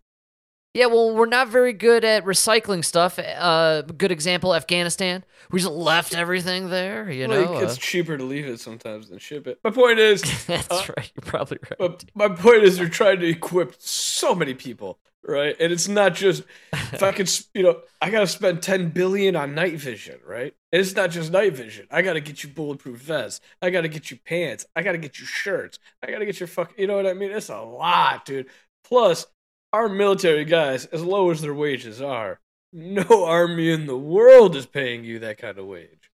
[0.76, 3.18] Yeah, well, we're not very good at recycling stuff.
[3.18, 5.24] Uh, good example, Afghanistan.
[5.52, 7.10] We just left everything there.
[7.10, 9.60] You know, like, it's uh, cheaper to leave it sometimes than ship it.
[9.64, 11.12] My point is, that's uh, right.
[11.16, 11.78] You're probably right.
[11.80, 15.56] But my point is, you're trying to equip so many people, right?
[15.60, 16.44] And it's not just
[16.74, 20.54] if I could, you know, I gotta spend ten billion on night vision, right?
[20.72, 21.88] And it's not just night vision.
[21.92, 23.42] I gotta get you bulletproof vests.
[23.62, 24.66] I gotta get you pants.
[24.76, 25.80] I gotta get you shirts.
[26.04, 26.74] I gotta get your fuck.
[26.78, 27.32] You know what I mean?
[27.32, 28.48] It's a lot, dude.
[28.84, 29.26] Plus,
[29.74, 32.40] our military guys, as low as their wages are,
[32.74, 36.12] no army in the world is paying you that kind of wage.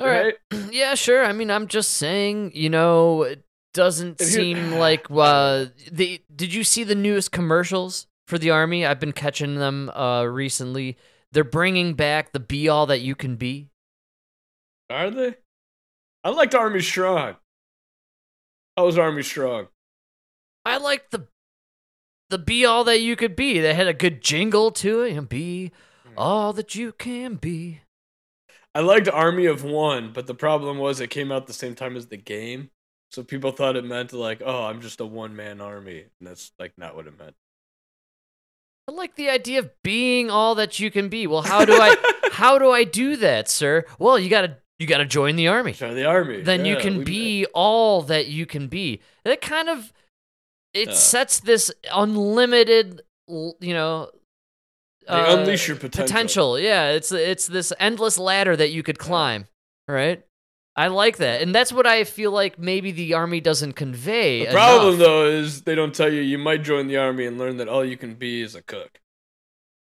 [0.00, 0.34] All right.
[0.70, 1.24] yeah, sure.
[1.24, 2.52] I mean, I'm just saying.
[2.54, 3.34] You know,
[3.78, 6.20] doesn't you- seem like uh, the.
[6.34, 8.84] Did you see the newest commercials for the army?
[8.84, 10.96] I've been catching them uh recently.
[11.30, 13.68] They're bringing back the be all that you can be.
[14.90, 15.36] Are they?
[16.24, 17.36] I liked Army Strong.
[18.76, 19.68] I was Army Strong?
[20.64, 21.28] I like the
[22.30, 23.60] the be all that you could be.
[23.60, 25.10] They had a good jingle to it.
[25.10, 25.70] You know, be
[26.16, 27.82] all that you can be.
[28.74, 31.96] I liked Army of One, but the problem was it came out the same time
[31.96, 32.70] as the game.
[33.10, 36.52] So people thought it meant like, oh, I'm just a one man army, and that's
[36.58, 37.34] like not what it meant.
[38.88, 41.26] I like the idea of being all that you can be.
[41.26, 41.96] Well, how do I
[42.32, 43.84] how do I do that, sir?
[43.98, 45.72] Well, you gotta you gotta join the army.
[45.72, 46.42] Join the army.
[46.42, 49.00] Then you can we- be all that you can be.
[49.24, 49.92] That kind of
[50.74, 50.94] it Yeah.
[50.94, 54.10] sets this unlimited, you know.
[55.06, 56.58] Uh, unleash your potential.
[56.58, 59.46] Yeah, it's it's this endless ladder that you could climb,
[59.88, 60.22] right?
[60.78, 64.46] I like that, and that's what I feel like maybe the army doesn't convey.
[64.46, 65.06] The problem enough.
[65.06, 67.84] though is they don't tell you you might join the army and learn that all
[67.84, 69.00] you can be is a cook.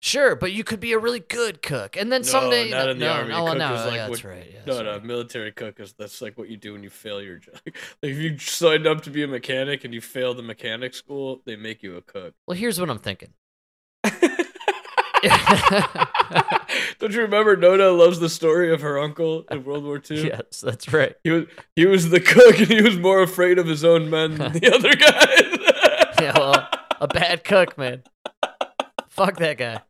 [0.01, 2.85] Sure, but you could be a really good cook, and then No, someday not no,
[2.85, 3.31] not in the no, army.
[3.31, 4.51] No, cook no, is like yeah, what, that's right.
[4.55, 7.39] Yeah, no, no, military cook is that's like what you do when you fail your
[7.39, 7.55] job.
[7.67, 11.43] like if you signed up to be a mechanic and you fail the mechanic school,
[11.45, 12.35] they make you a cook.
[12.47, 13.33] Well, here's what I'm thinking.
[16.99, 20.27] Don't you remember Noda loves the story of her uncle in World War II?
[20.27, 21.15] yes, that's right.
[21.23, 21.45] He was
[21.77, 24.73] he was the cook and he was more afraid of his own men than the
[24.75, 25.75] other guys.
[26.21, 26.69] Yeah, well,
[27.01, 28.03] a bad cook, man.
[29.09, 29.81] Fuck that guy.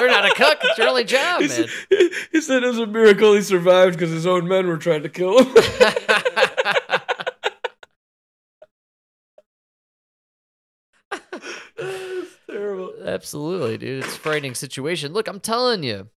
[0.00, 0.58] Learn how to cook.
[0.62, 1.56] It's your only job, He man.
[1.68, 5.02] said, he said it was a miracle he survived because his own men were trying
[5.02, 5.54] to kill him.
[11.78, 12.94] It's terrible.
[13.04, 14.04] Absolutely, dude.
[14.04, 15.12] It's a frightening situation.
[15.12, 16.08] Look, I'm telling you,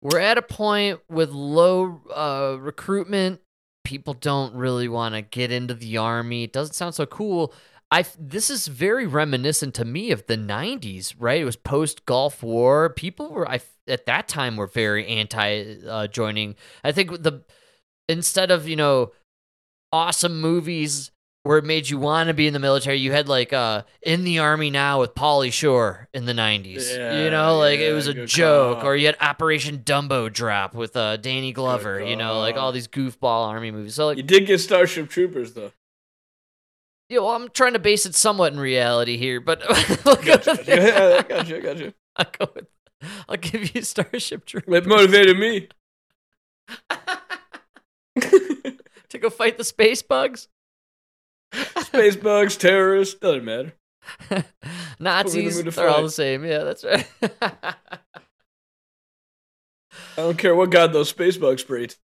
[0.00, 3.40] we're at a point with low uh, recruitment.
[3.84, 6.44] People don't really want to get into the army.
[6.44, 7.54] It doesn't sound so cool.
[7.90, 11.42] I this is very reminiscent to me of the '90s, right?
[11.42, 12.90] It was post Gulf War.
[12.90, 16.54] People were I at that time were very anti uh, joining.
[16.82, 17.44] I think the
[18.08, 19.12] instead of you know
[19.92, 21.10] awesome movies
[21.44, 22.98] where it made you want to be in the military.
[22.98, 27.24] You had like uh in the army now with Pauly Shore in the 90s.
[27.24, 28.88] you know, like it was a joke call.
[28.90, 32.88] or you had Operation Dumbo Drop with uh Danny Glover, you know, like all these
[32.88, 33.94] goofball army movies.
[33.94, 35.72] So like You did get Starship Troopers though.
[37.08, 39.62] yeah, well, I'm trying to base it somewhat in reality here, but
[40.06, 41.18] I'll go Gotcha, gotcha.
[41.18, 41.56] I got you.
[41.56, 41.92] I got you.
[42.16, 42.66] I'll go with
[43.28, 45.68] I'll give you Starship Troopers It motivated me.
[49.08, 50.48] to go fight the space bugs.
[51.82, 53.72] Space bugs, terrorists, doesn't matter.
[54.98, 56.44] Nazis, to they're all the same.
[56.44, 57.06] Yeah, that's right.
[57.42, 57.74] I
[60.16, 61.94] don't care what god those space bugs breed.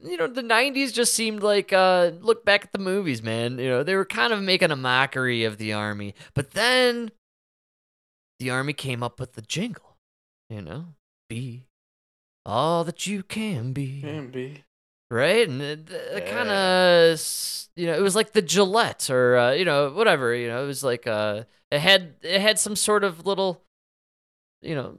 [0.00, 3.58] you know, the '90s just seemed like uh, look back at the movies, man.
[3.58, 7.10] You know, they were kind of making a mockery of the army, but then
[8.38, 9.96] the army came up with the jingle.
[10.48, 10.86] You know,
[11.28, 11.66] be
[12.44, 14.64] all that you can be, Can be.
[15.12, 15.48] Right?
[15.48, 17.20] And it, it kind of,
[17.76, 20.34] you know, it was like the Gillette or uh, you know, whatever.
[20.34, 23.62] You know, it was like uh, it had it had some sort of little,
[24.60, 24.98] you know,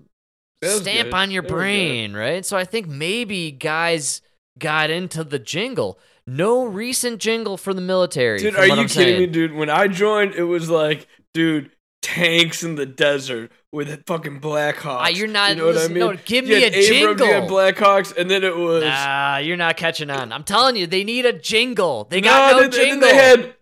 [0.64, 1.14] stamp good.
[1.14, 2.46] on your That brain, right?
[2.46, 4.22] So I think maybe guys
[4.58, 6.00] got into the jingle.
[6.26, 8.40] No recent jingle for the military.
[8.40, 9.54] Dude, are you I'm kidding me, dude?
[9.54, 11.70] When I joined, it was like, dude,
[12.04, 14.84] tanks in the desert with a fucking Blackhawks.
[15.02, 15.98] Ah, you're not- You know what I mean?
[16.00, 17.26] no, give You me a jingle.
[17.26, 17.50] You had.
[17.50, 18.84] Blackhawks, and then it was.
[18.84, 20.32] Nah, you're not catching on.
[20.32, 22.04] I'm telling you, they need a jingle.
[22.10, 23.10] They got No, no, they- they- jingle.
[23.10, 23.56] They had.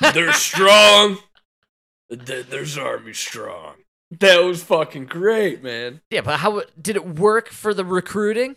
[0.14, 1.18] They're strong.
[2.10, 3.76] There's army strong.
[4.18, 6.00] That was fucking great, man.
[6.10, 8.56] yeah, but how did it work for the recruiting?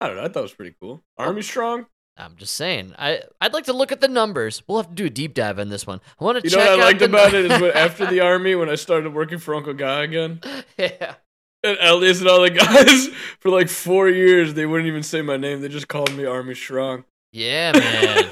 [0.00, 0.22] I don't know.
[0.24, 1.02] I thought it was pretty cool.
[1.18, 1.86] Army strong.
[2.18, 2.94] I'm just saying.
[2.98, 4.62] I I'd like to look at the numbers.
[4.66, 6.00] We'll have to do a deep dive on this one.
[6.18, 8.20] I want to You know what I liked the about it is when, after the
[8.24, 10.40] army, when I started working for Uncle Guy again,
[10.78, 11.16] yeah.
[11.62, 13.08] and Elias and all the guys
[13.40, 15.60] for like four years, they wouldn't even say my name.
[15.60, 17.04] They just called me Army Strong.
[17.32, 18.30] Yeah, man.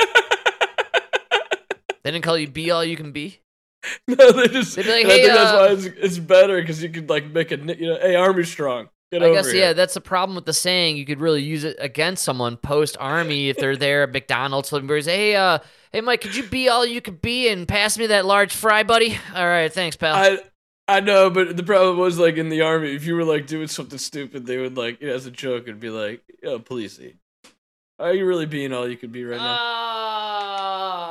[2.02, 3.40] they didn't call you be all you can be.
[4.08, 4.76] no, they just.
[4.76, 6.88] They'd be like, and I "Hey, think that's uh, why it's, it's better because you
[6.88, 9.60] could like make a you know, hey Army Strong, get I guess here.
[9.60, 10.96] yeah, that's the problem with the saying.
[10.96, 14.68] You could really use it against someone post army if they're there at McDonald's.
[14.68, 15.58] Somebody says, "Hey, uh,
[15.92, 18.82] hey, Mike, could you be all you could be and pass me that large fry,
[18.82, 20.14] buddy?" All right, thanks, pal.
[20.14, 20.38] I
[20.86, 23.68] I know, but the problem was like in the army, if you were like doing
[23.68, 27.14] something stupid, they would like you know, as a joke, it'd be like, "Yo, policey,
[27.98, 31.04] are you really being all you could be right now?" Ah,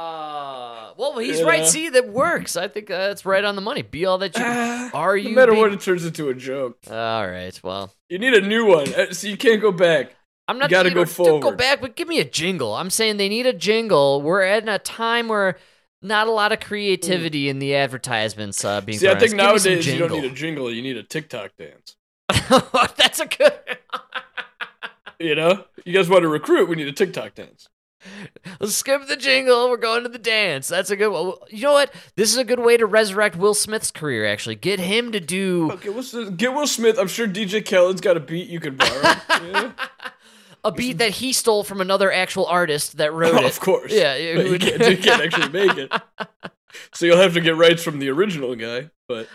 [0.97, 1.59] well, he's You right.
[1.61, 1.65] know?
[1.65, 2.55] See, that works.
[2.55, 3.81] I think uh, that's right on the money.
[3.81, 4.43] Be all that you
[4.93, 5.17] are.
[5.17, 6.77] no matter be- what, it turns into a joke.
[6.89, 7.59] All right.
[7.63, 10.11] Well, You need a new one, uh, so you can't go back.
[10.47, 10.69] I'm not.
[10.69, 12.73] gotta you go know, don't Go back, but give me a jingle.
[12.75, 14.21] I'm saying they need a jingle.
[14.21, 15.57] We're at a time where
[16.01, 18.99] not a lot of creativity in the advertisements uh, being.
[18.99, 21.03] See, I think Give me some nowadays you don't need a jingle, you need a
[21.03, 21.95] TikTok dance.
[22.97, 23.53] That's a good.
[25.19, 26.67] You know, you guys want to recruit?
[26.67, 27.69] We need a TikTok dance.
[28.59, 29.69] Let's skip the jingle.
[29.69, 30.67] We're going to the dance.
[30.67, 31.33] That's a good one.
[31.49, 31.93] You know what?
[32.15, 34.25] This is a good way to resurrect Will Smith's career.
[34.25, 35.71] Actually, get him to do.
[35.73, 36.97] Okay, what's the, get Will Smith?
[36.97, 39.01] I'm sure DJ Khaled's got a beat you could borrow.
[39.29, 39.71] yeah.
[40.63, 43.45] a beat that he stole from another actual artist that wrote Oh, it.
[43.45, 43.91] of course.
[43.93, 45.91] Yeah, it you would- can't, you can't actually make it.
[46.91, 48.89] So you'll have to get rights from the original guy.
[49.07, 49.27] But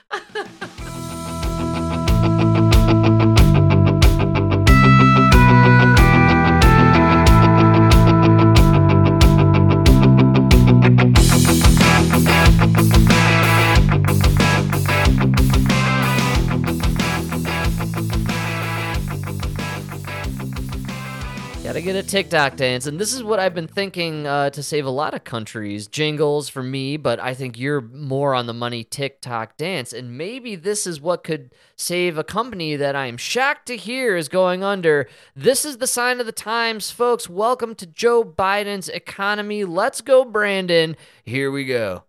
[21.78, 22.86] Gotta get a TikTok dance.
[22.88, 25.86] And this is what I've been thinking uh, to save a lot of countries.
[25.86, 29.92] Jingles for me, but I think you're more on the money TikTok dance.
[29.92, 34.28] And maybe this is what could save a company that I'm shocked to hear is
[34.28, 35.08] going under.
[35.36, 37.28] This is the sign of the times, folks.
[37.28, 39.62] Welcome to Joe Biden's economy.
[39.62, 40.96] Let's go, Brandon.
[41.22, 42.02] Here we go.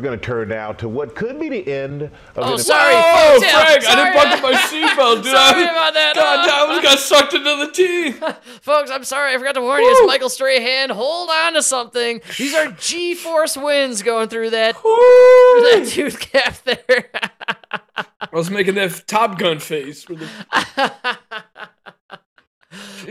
[0.00, 2.94] We're going to turn now to what could be the end of Oh, an sorry.
[2.96, 5.32] oh, Damn, Frank, I didn't buckle my seatbelt, dude.
[5.32, 6.12] Sorry I, about that.
[6.14, 8.12] God, Uh, I almost got sucked into the team.
[8.62, 9.34] Folks, I'm sorry.
[9.34, 9.90] I forgot to warn you.
[9.90, 10.88] It's Michael Strahan.
[10.88, 12.22] Hold on to something.
[12.38, 17.10] These are G force winds going through that, through that tooth cap there.
[17.94, 20.06] I was making that Top Gun face.
[20.06, 20.26] The...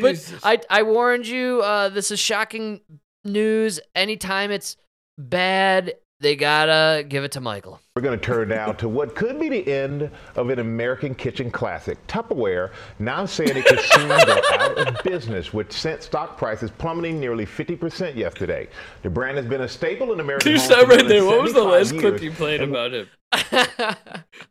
[0.01, 1.61] but I, I warned you.
[1.61, 2.81] Uh, this is shocking
[3.23, 3.79] news.
[3.93, 4.75] Anytime it's
[5.19, 7.79] bad, they gotta give it to Michael.
[7.95, 11.51] We're going to turn now to what could be the end of an American kitchen
[11.51, 11.97] classic.
[12.07, 17.19] Tupperware now saying it could soon go out of business, which sent stock prices plummeting
[17.19, 18.69] nearly 50% yesterday.
[19.01, 21.25] The brand has been a staple in American You homes said for right more there.
[21.25, 23.07] What was the 75 last clip you played and about him?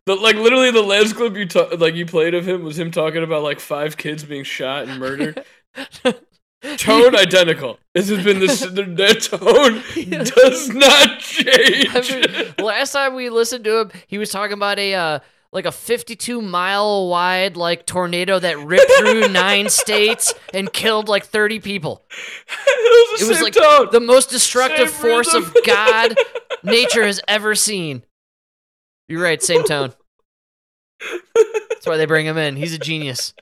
[0.04, 2.90] The like literally the last clip you ta- like you played of him was him
[2.90, 5.42] talking about like five kids being shot and murdered.
[6.76, 7.78] tone identical.
[7.94, 9.82] This has been this the, the tone
[10.24, 11.88] does not change.
[11.90, 15.18] I mean, last time we listened to him, he was talking about a uh,
[15.52, 21.24] like a 52 mile wide like tornado that ripped through nine states and killed like
[21.24, 22.04] 30 people.
[22.66, 23.88] it was, the It was like tone.
[23.92, 25.50] the most destructive Same force rhythm.
[25.56, 26.14] of God
[26.64, 28.02] nature has ever seen.
[29.08, 29.94] You're right, same tone.
[31.70, 32.56] That's why they bring him in.
[32.56, 33.32] He's a genius.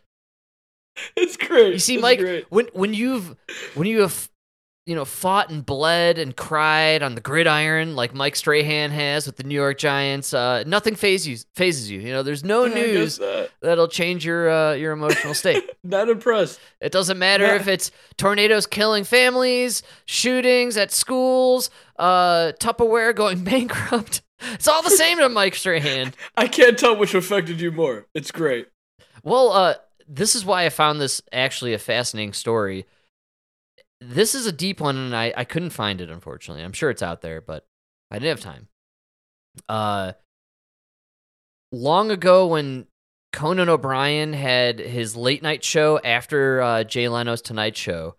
[1.16, 1.72] It's great.
[1.74, 2.46] You see, It's Mike, great.
[2.50, 3.36] when when you've
[3.74, 4.28] when you have
[4.86, 9.36] you know fought and bled and cried on the gridiron like Mike Strahan has with
[9.36, 11.36] the New York Giants, uh, nothing phases you.
[11.56, 11.98] Phases you.
[12.00, 13.48] You know, there's no guess news not.
[13.60, 15.68] that'll change your uh, your emotional state.
[15.82, 16.60] Not impressed.
[16.80, 17.56] It doesn't matter Yeah.
[17.56, 21.68] if it's tornadoes killing families, shootings at schools,
[21.98, 24.22] uh, Tupperware going bankrupt.
[24.52, 26.12] It's all the same to Mike Strahan.
[26.36, 28.06] I can't tell which affected you more.
[28.14, 28.68] It's great.
[29.24, 29.74] Well, uh,
[30.08, 32.86] this is why I found this actually a fascinating story.
[34.00, 36.62] This is a deep one, and I, I couldn't find it, unfortunately.
[36.62, 37.66] I'm sure it's out there, but
[38.10, 38.68] I didn't have time.
[39.68, 40.12] Uh,
[41.72, 42.86] long ago, when
[43.32, 48.16] Conan O'Brien had his late night show after uh, Jay Leno's Tonight Show,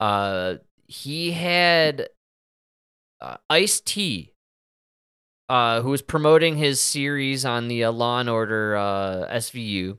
[0.00, 0.56] uh,
[0.86, 2.08] he had
[3.20, 4.32] uh, Ice T,
[5.48, 9.98] uh, who was promoting his series on the uh, Law and Order uh, SVU,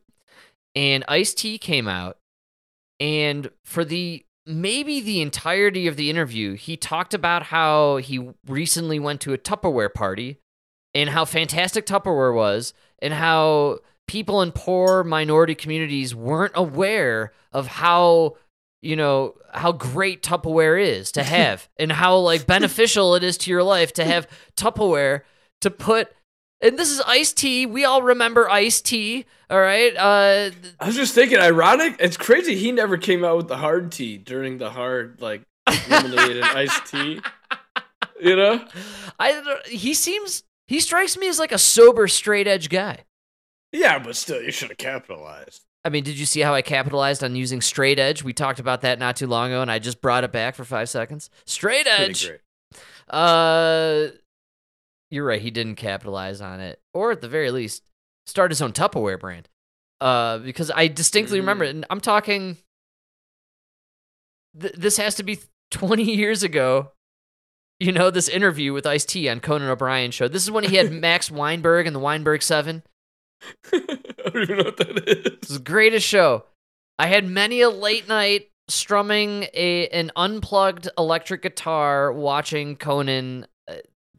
[0.75, 2.17] and Ice T came out,
[2.99, 8.99] and for the maybe the entirety of the interview, he talked about how he recently
[8.99, 10.37] went to a Tupperware party,
[10.93, 17.67] and how fantastic Tupperware was, and how people in poor minority communities weren't aware of
[17.67, 18.35] how
[18.81, 23.51] you know how great Tupperware is to have and how like beneficial it is to
[23.51, 25.21] your life to have Tupperware
[25.61, 26.11] to put
[26.61, 27.65] and this is Ice T.
[27.65, 29.95] We all remember Ice T, all right?
[29.95, 31.95] Uh I was just thinking, ironic.
[31.99, 35.41] It's crazy he never came out with the hard tea during the hard like
[35.89, 37.21] lemonade and iced tea.
[38.19, 38.65] You know?
[39.19, 42.99] I don't- he seems he strikes me as like a sober straight edge guy.
[43.73, 45.61] Yeah, but still, you should have capitalized.
[45.83, 48.21] I mean, did you see how I capitalized on using straight edge?
[48.21, 50.63] We talked about that not too long ago and I just brought it back for
[50.63, 51.29] 5 seconds.
[51.45, 52.27] Straight Pretty edge.
[52.27, 52.39] great.
[53.09, 54.07] Uh,
[55.11, 55.41] you're right.
[55.41, 57.83] He didn't capitalize on it, or at the very least,
[58.25, 59.47] start his own Tupperware brand.
[59.99, 62.57] Uh, because I distinctly remember, and I'm talking.
[64.59, 65.39] Th- this has to be
[65.71, 66.91] 20 years ago.
[67.79, 70.27] You know this interview with Ice T on Conan O'Brien show.
[70.27, 72.83] This is when he had Max Weinberg and the Weinberg Seven.
[73.73, 73.79] I
[74.29, 75.25] don't even know what that is.
[75.25, 76.45] It was the greatest show.
[76.99, 83.47] I had many a late night strumming a an unplugged electric guitar, watching Conan.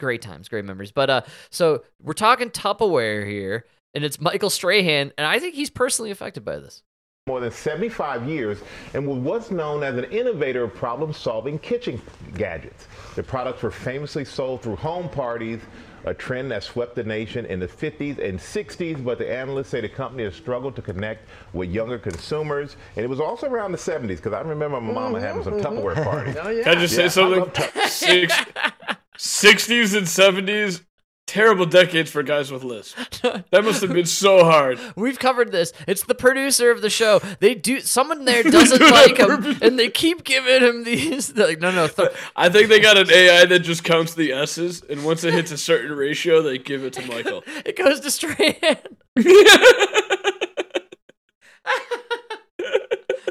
[0.02, 0.90] Great times, great memories.
[0.90, 5.70] But uh, so we're talking Tupperware here, and it's Michael Strahan, and I think he's
[5.70, 6.82] personally affected by this.
[7.28, 8.58] more than 75 years
[8.94, 12.02] and was what's known as an innovator of problem-solving kitchen
[12.34, 12.88] gadgets.
[13.14, 15.60] The products were famously sold through home parties,
[16.04, 19.80] a trend that swept the nation in the 50s and 60s, but the analysts say
[19.80, 22.74] the company has struggled to connect with younger consumers.
[22.96, 26.02] And it was also around the 70s, because I remember my mama having some Tupperware
[26.02, 26.34] parties.
[26.42, 26.64] Oh, yeah.
[26.64, 27.38] Can I just Yeah, say something?
[27.38, 28.34] love Tup- Six,
[29.18, 30.82] 60s and 70s,
[31.26, 33.20] terrible decades for guys with lisps.
[33.20, 34.78] That must have been so hard.
[34.96, 35.72] We've covered this.
[35.86, 37.20] It's the producer of the show.
[37.40, 41.28] They do someone there doesn't do like him, and they keep giving him these.
[41.32, 44.32] they're like, no, no, th- I think they got an AI that just counts the
[44.32, 47.42] S's, and once it hits a certain ratio, they give it to Michael.
[47.64, 48.76] it goes to Strahan.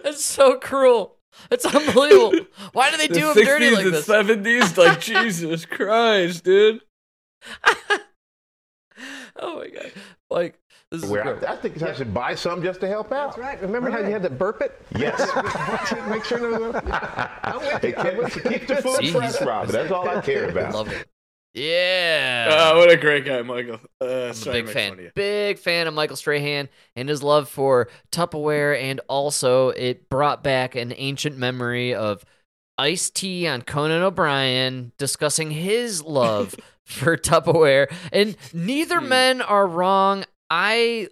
[0.04, 1.18] It's so cruel.
[1.50, 2.46] It's unbelievable.
[2.74, 4.08] Why do they the do him 60s dirty like and this?
[4.08, 6.82] 70s, like Jesus Christ, dude.
[9.38, 9.92] Oh my god!
[10.30, 10.60] Like
[10.92, 11.44] this is Where great.
[11.50, 13.30] I, I think I should buy some just to help out.
[13.30, 13.62] That's right.
[13.62, 14.80] Remember how you had to burp it?
[14.96, 15.18] Yes.
[16.10, 16.76] Make sure there was
[17.44, 17.96] I'm with It you.
[17.98, 18.42] I'm with you.
[18.44, 19.72] keeps the food fresh, he's- Robin.
[19.72, 20.74] That's all I care about.
[20.74, 21.08] Love it.
[21.54, 22.48] Yeah.
[22.50, 23.80] Ah, what a great guy, Michael.
[24.00, 25.00] Uh, I'm a sorry big fan.
[25.00, 25.14] of.
[25.14, 30.76] Big fan of Michael Strahan and his love for Tupperware, and also it brought back
[30.76, 32.24] an ancient memory of
[32.78, 37.92] Ice T on Conan O'Brien discussing his love for Tupperware.
[38.14, 39.10] And neither Hmm.
[39.10, 40.24] men are wrong.
[40.50, 41.10] I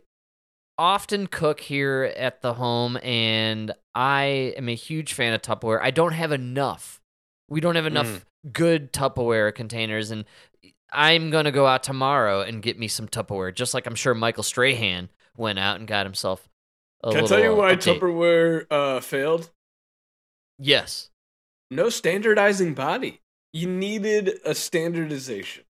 [0.78, 5.82] often cook here at the home, and I am a huge fan of Tupperware.
[5.82, 7.02] I don't have enough.
[7.50, 8.22] We don't have enough Mm.
[8.52, 10.26] Good Tupperware containers, and
[10.92, 14.44] I'm gonna go out tomorrow and get me some Tupperware, just like I'm sure Michael
[14.44, 16.48] Strahan went out and got himself.
[17.04, 18.00] A Can I tell you why update.
[18.00, 19.50] Tupperware uh, failed?
[20.58, 21.10] Yes.
[21.72, 23.22] No standardizing body.
[23.54, 25.64] You needed a standardization.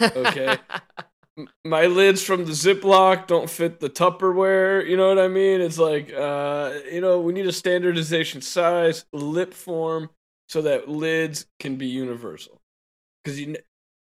[0.00, 0.56] Okay.
[1.64, 4.88] My lids from the Ziploc don't fit the Tupperware.
[4.88, 5.60] You know what I mean?
[5.60, 10.08] It's like, uh, you know, we need a standardization size, lip form,
[10.48, 12.60] so that lids can be universal.
[13.24, 13.56] Because you,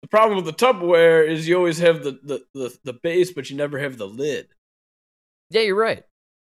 [0.01, 3.49] the problem with the Tupperware is you always have the, the, the, the base, but
[3.49, 4.47] you never have the lid.
[5.49, 6.03] yeah, you're right.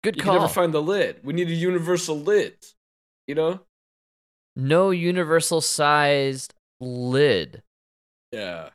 [0.03, 0.33] Good You call.
[0.33, 1.21] can never find the lid.
[1.23, 2.55] We need a universal lid.
[3.27, 3.59] You know?
[4.55, 7.61] no universal sized lid.
[8.31, 8.69] Yeah.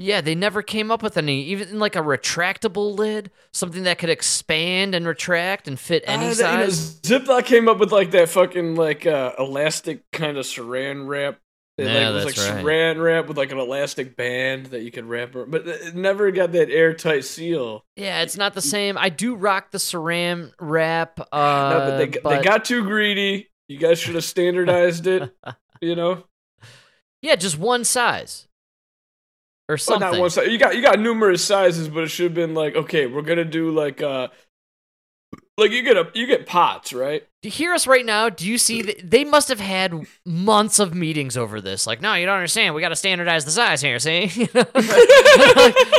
[0.00, 4.10] Yeah, they never came up with any, even like a retractable lid, something that could
[4.10, 7.00] expand and retract and fit any Uh, that- you know, size.
[7.00, 11.40] Ziploc came up with like that fucking like uh, elastic kind of saran wrap.
[11.78, 12.64] It Yeah, like, was that's like right.
[12.64, 16.30] saran wrap with like an elastic band that you could wrap, ar- but it never
[16.32, 17.84] got that airtight seal.
[17.96, 18.96] Yeah, it's not the same.
[18.98, 21.20] I do rock the saran wrap.
[21.32, 23.50] Uh, no, but they but they got too greedy.
[23.68, 25.32] You guys should have standardized it.
[25.80, 26.24] You know,
[27.22, 28.47] yeah, just one size
[29.68, 30.10] or Well, something.
[30.12, 30.48] not one size.
[30.48, 33.44] You got you got numerous sizes, but it should have been like okay, we're gonna
[33.44, 34.28] do like uh,
[35.56, 37.26] like you get a you get pots, right?
[37.42, 38.28] Do you hear us right now?
[38.28, 39.94] Do you see that they must have had
[40.24, 41.86] months of meetings over this?
[41.86, 42.74] Like, no, you don't understand.
[42.74, 43.98] We got to standardize the size here.
[44.00, 44.64] See, they're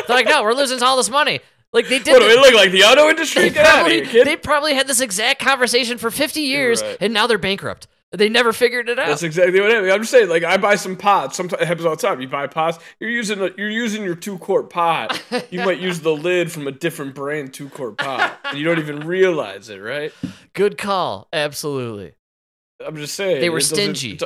[0.09, 1.39] like, no, we're losing all this money.
[1.71, 2.11] Like they did.
[2.11, 3.43] What do we look like the auto industry?
[3.43, 6.81] they Get out of probably, here, they probably had this exact conversation for 50 years,
[6.81, 6.97] right.
[6.99, 7.87] and now they're bankrupt.
[8.11, 9.07] They never figured it out.
[9.07, 9.91] That's exactly what I mean.
[9.91, 11.37] I'm just saying, like I buy some pots.
[11.37, 12.19] Sometimes it happens all the time.
[12.19, 12.79] You buy pots.
[12.99, 15.21] You're using a, you're using your two quart pot.
[15.51, 18.79] You might use the lid from a different brand two quart pot, and you don't
[18.79, 20.11] even realize it, right?
[20.53, 21.27] Good call.
[21.31, 22.13] Absolutely.
[22.83, 24.19] I'm just saying They were stingy.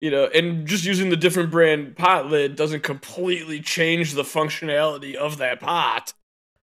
[0.00, 5.16] You know, and just using the different brand pot lid doesn't completely change the functionality
[5.16, 6.12] of that pot.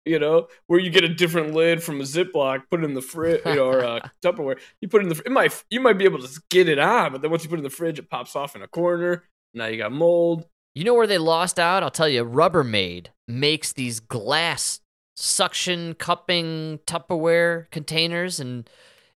[0.06, 3.00] You know, where you get a different lid from a Ziploc, put it in the
[3.00, 4.58] fridge, you know, or uh, Tupperware.
[4.82, 6.78] You put it in the, fr- it might, you might be able to get it
[6.78, 8.68] on, but then once you put it in the fridge, it pops off in a
[8.68, 9.24] corner.
[9.54, 10.44] Now you got mold.
[10.74, 11.82] You know where they lost out?
[11.82, 12.22] I'll tell you.
[12.24, 14.80] Rubbermaid makes these glass
[15.16, 18.68] suction cupping Tupperware containers, and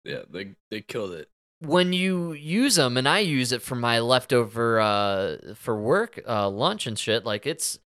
[0.03, 1.29] Yeah, they they killed it.
[1.61, 6.49] when you use them, and I use it for my leftover uh, for work uh,
[6.49, 7.79] lunch and shit, like it's,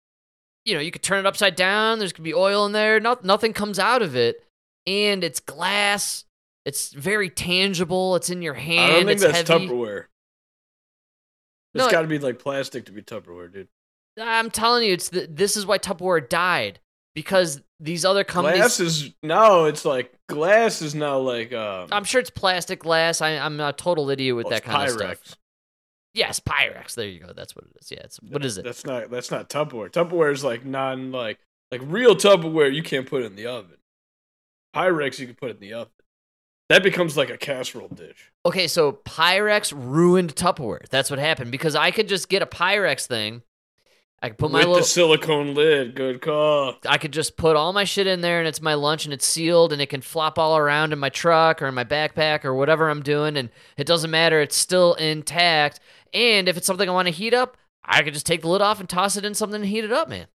[0.66, 1.98] you know, you could turn it upside down.
[1.98, 3.00] There's gonna be oil in there.
[3.00, 4.44] Not nothing comes out of it,
[4.86, 6.24] and it's glass.
[6.66, 8.16] It's very tangible.
[8.16, 8.92] It's in your hand.
[8.92, 9.68] I don't think it's that's heavy.
[9.68, 10.06] Tupperware.
[11.74, 13.68] No, It's it- got to be like plastic to be Tupperware, dude.
[14.18, 16.80] I'm telling you, it's the, this is why Tupperware died
[17.14, 18.58] because these other companies.
[18.58, 21.88] Glass is no, it's like glass is now like um.
[21.92, 23.20] I'm sure it's plastic glass.
[23.20, 25.36] I, I'm a total idiot with well, that it's kind of stuff.
[26.16, 26.94] Yes, Pyrex.
[26.94, 27.32] There you go.
[27.34, 27.92] That's what it is.
[27.92, 28.00] Yeah.
[28.04, 28.64] It's what is it?
[28.64, 29.90] That's not that's not Tupperware.
[29.90, 31.38] Tupperware is like non like
[31.70, 32.74] like real Tupperware.
[32.74, 33.76] You can't put it in the oven.
[34.74, 35.92] Pyrex you can put it in the oven.
[36.70, 38.32] That becomes like a casserole dish.
[38.46, 40.88] Okay, so Pyrex ruined Tupperware.
[40.88, 43.42] That's what happened because I could just get a Pyrex thing
[44.22, 45.94] I could put my With little the silicone lid.
[45.94, 46.76] Good call.
[46.88, 49.26] I could just put all my shit in there and it's my lunch and it's
[49.26, 52.54] sealed and it can flop all around in my truck or in my backpack or
[52.54, 54.40] whatever I'm doing and it doesn't matter.
[54.40, 55.80] It's still intact.
[56.16, 58.62] And if it's something I want to heat up, I could just take the lid
[58.62, 60.26] off and toss it in something and heat it up, man.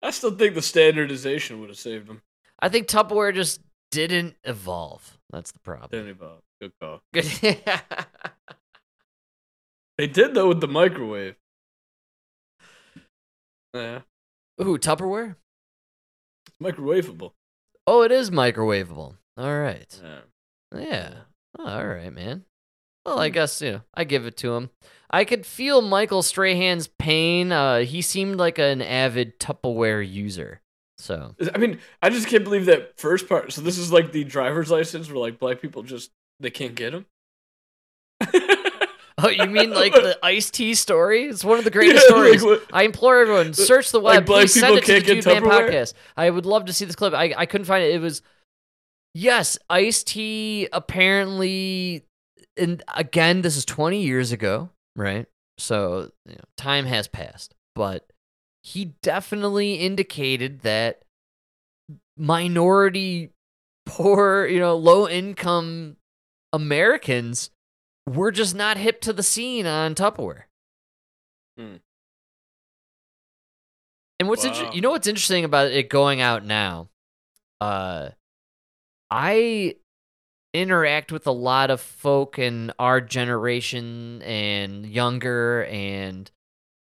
[0.00, 2.22] I still think the standardization would have saved them.
[2.60, 5.18] I think Tupperware just didn't evolve.
[5.30, 5.88] That's the problem.
[5.90, 6.42] Didn't evolve.
[6.60, 7.02] Good call.
[7.12, 7.80] yeah.
[9.98, 11.36] They did though with the microwave.
[13.74, 14.00] Yeah,
[14.60, 15.36] Ooh, Tupperware?
[16.46, 17.32] it's microwavable.
[17.86, 19.16] Oh, it is microwavable.
[19.36, 20.00] All right.
[20.02, 20.80] Yeah.
[20.80, 21.14] Yeah.
[21.58, 22.46] Oh, all right, man.
[23.04, 24.70] Well, I guess, you know, I give it to him.
[25.10, 27.52] I could feel Michael Strahan's pain.
[27.52, 30.60] Uh, he seemed like an avid Tupperware user.
[30.98, 33.52] So, I mean, I just can't believe that first part.
[33.52, 36.92] So this is like the driver's license where like black people just they can't get
[36.92, 37.06] them.
[39.18, 41.24] oh, you mean like the Ice T story?
[41.24, 42.60] It's one of the greatest Yeah, like stories.
[42.72, 44.26] I implore everyone, search the Like web.
[44.26, 45.70] black Please send people it to the can't Dude get Man Tupperware?
[45.70, 45.94] podcast.
[46.16, 47.14] I would love to see this clip.
[47.14, 47.92] I, I couldn't find it.
[47.94, 48.22] It was,
[49.14, 52.06] yes, Ice T apparently,
[52.56, 55.26] and again, this is 20 years ago, right?
[55.58, 57.54] So, you know, time has passed.
[57.74, 58.10] But
[58.62, 61.02] he definitely indicated that
[62.16, 63.30] minority,
[63.86, 65.96] poor, you know, low income
[66.52, 67.50] Americans
[68.06, 70.44] were just not hip to the scene on Tupperware.
[71.56, 71.76] Hmm.
[74.20, 76.88] And what's inter- you know what's interesting about it going out now?
[77.60, 78.10] Uh,
[79.10, 79.76] I
[80.54, 86.30] interact with a lot of folk in our generation and younger, and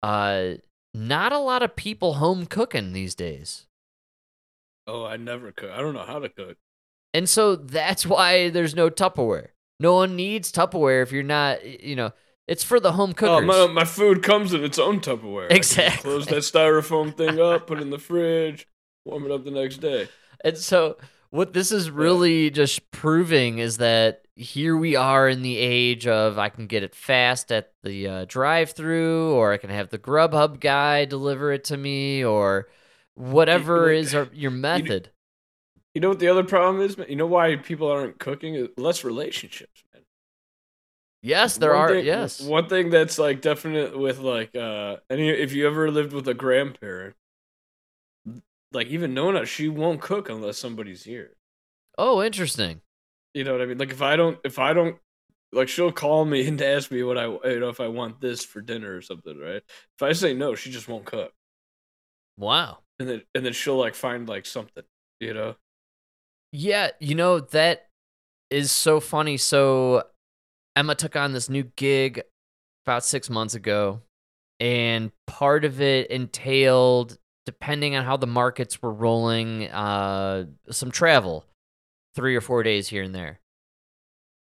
[0.01, 0.53] uh,
[0.93, 3.67] not a lot of people home cooking these days.
[4.87, 5.71] Oh, I never cook.
[5.71, 6.57] I don't know how to cook.
[7.13, 9.49] And so that's why there's no Tupperware.
[9.79, 12.11] No one needs Tupperware if you're not, you know,
[12.47, 13.45] it's for the home Oh, cookers.
[13.47, 15.45] my, my food comes in its own Tupperware.
[15.45, 16.11] I can just Exactly.
[16.11, 18.67] Close that styrofoam thing up, put it in the fridge,
[19.05, 20.09] warm it up the next day.
[20.43, 20.97] And so
[21.33, 26.37] what this is really just proving is that here we are in the age of
[26.37, 30.59] I can get it fast at the uh, drive-through, or I can have the Grubhub
[30.59, 32.67] guy deliver it to me, or
[33.15, 35.09] whatever You- is our, your method.
[35.95, 36.99] You know what the other problem is?
[36.99, 37.07] man?
[37.09, 38.67] You know why people aren't cooking?
[38.77, 40.03] Less relationships, man.
[41.23, 41.89] yes, there One are.
[41.89, 46.13] thing- yes, One thing that's like definite with like uh any if you ever lived
[46.13, 47.15] with a grandparent,
[48.73, 51.35] like even Nona, she won't cook unless somebody's here.
[51.97, 52.81] oh, interesting.
[53.33, 53.77] You know what I mean?
[53.77, 54.97] Like if I don't if I don't
[55.51, 58.43] like she'll call me and ask me what I you know if I want this
[58.43, 59.61] for dinner or something, right?
[59.97, 61.31] If I say no, she just won't cook.
[62.37, 62.79] Wow.
[62.99, 64.83] And then and then she'll like find like something,
[65.19, 65.55] you know?
[66.51, 67.87] Yeah, you know that
[68.49, 69.37] is so funny.
[69.37, 70.03] So
[70.75, 72.21] Emma took on this new gig
[72.85, 74.01] about 6 months ago
[74.59, 81.45] and part of it entailed depending on how the markets were rolling uh some travel
[82.15, 83.39] 3 or 4 days here and there.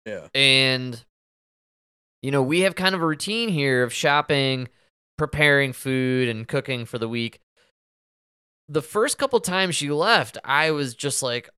[0.06, 0.28] Yeah.
[0.34, 1.04] And
[2.22, 4.68] you know, we have kind of a routine here of shopping,
[5.18, 7.40] preparing food and cooking for the week.
[8.70, 11.50] The first couple times she left, I was just like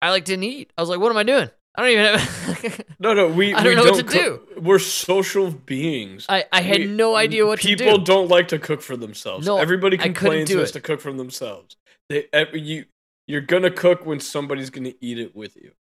[0.00, 0.72] I like didn't eat.
[0.76, 1.50] I was like, what am I doing?
[1.76, 4.62] I don't even have No, no, we I don't we know what don't to cook-
[4.64, 6.24] We're social beings.
[6.28, 7.76] I, I had We- no idea what to do.
[7.76, 9.46] People don't like to cook for themselves.
[9.46, 11.76] No, everybody complains do has to cook for themselves.
[12.08, 12.84] They you
[13.26, 15.72] you're gonna cook when somebody's gonna eat it with you.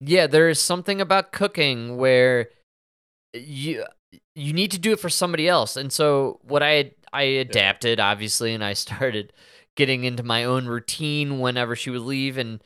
[0.00, 2.48] Yeah, there is something about cooking where
[3.34, 3.84] you
[4.34, 5.76] you need to do it for somebody else.
[5.76, 9.32] And so what I I adapted obviously and I started
[9.76, 12.62] getting into my own routine whenever she would leave and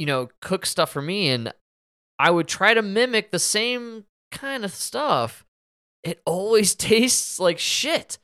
[0.00, 1.52] you know, cook stuff for me and
[2.18, 5.44] I would try to mimic the same kind of stuff.
[6.02, 8.16] It always tastes like shit.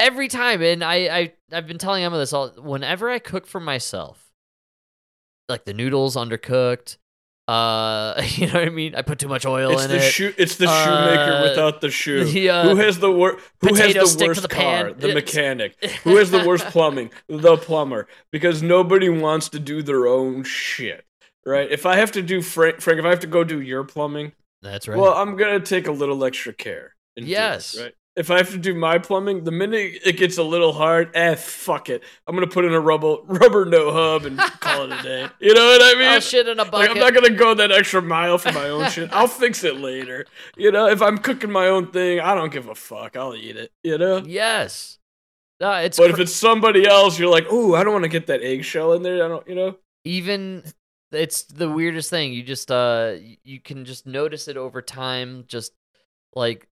[0.00, 3.60] Every time and I I I've been telling Emma this all whenever I cook for
[3.60, 4.32] myself
[5.48, 6.96] like the noodles undercooked
[7.48, 8.94] uh you know what I mean?
[8.94, 10.10] I put too much oil It's in the it.
[10.12, 10.32] shoe.
[10.38, 12.24] It's the shoemaker Uh, without the shoe.
[12.24, 14.90] the, uh, who has the wor- Who has the worst the car?
[14.90, 14.94] pan.
[14.98, 15.84] The mechanic.
[16.04, 17.10] Who has the worst plumbing?
[17.28, 18.06] The plumber.
[18.30, 21.04] Because nobody wants to do their own shit.
[21.44, 21.70] Right?
[21.70, 24.32] If I have to do Frank, Frank, if I have to go do your plumbing,
[24.62, 24.96] That's right.
[24.98, 26.94] well, I'm gonna take a little extra care.
[27.16, 27.78] and do it, Yes.
[27.80, 27.94] right.
[28.14, 31.34] If I have to do my plumbing, the minute it gets a little hard, eh,
[31.34, 32.02] fuck it.
[32.26, 35.28] I'm gonna put in a rubber rubber no hub and call it a day.
[35.40, 36.08] You know what I mean?
[36.08, 36.90] I'll shit in a Like, bucket.
[36.90, 39.10] I'm not gonna go that extra mile for my own shit.
[39.12, 40.26] I'll fix it later.
[40.56, 43.16] You know, if I'm cooking my own thing, I don't give a fuck.
[43.16, 43.72] I'll eat it.
[43.82, 44.18] You know.
[44.18, 44.98] yes.
[45.60, 48.08] No, it's But cr- if it's somebody else, you're like, ooh, I don't want to
[48.10, 49.24] get that eggshell in there.
[49.24, 49.76] I don't, you know.
[50.04, 50.64] even
[51.12, 52.32] it's the weirdest thing.
[52.32, 55.72] You just uh you can just notice it over time just
[56.34, 56.68] like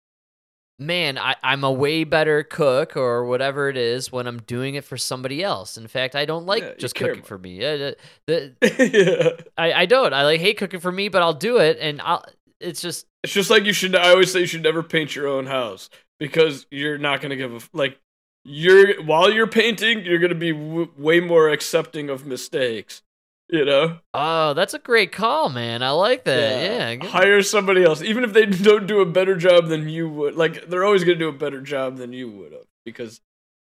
[0.79, 4.83] man, I, I'm a way better cook or whatever it is when I'm doing it
[4.83, 5.77] for somebody else.
[5.77, 7.23] In fact, I don't like Yeah, just cooking more.
[7.23, 7.63] for me.
[7.63, 7.91] Uh,
[8.25, 8.55] the,
[9.39, 9.43] yeah.
[9.57, 10.13] I, I don't.
[10.13, 12.25] I like hate cooking for me, but I'll do it, and I'll.
[12.59, 13.95] It's just It's just like you should.
[13.95, 15.89] I always say you should never paint your own house
[16.19, 17.99] because you're not gonna give a like.
[18.43, 23.03] You're while you're painting, you're gonna be w- way more accepting of mistakes.
[23.51, 23.97] You know.
[24.13, 25.83] oh, that's a great call, man.
[25.83, 26.61] I like that.
[26.61, 27.09] Yeah, good.
[27.09, 30.35] Hire somebody else, even if they don't do a better job than you would.
[30.35, 33.19] Like they're always gonna do a better job than you would have because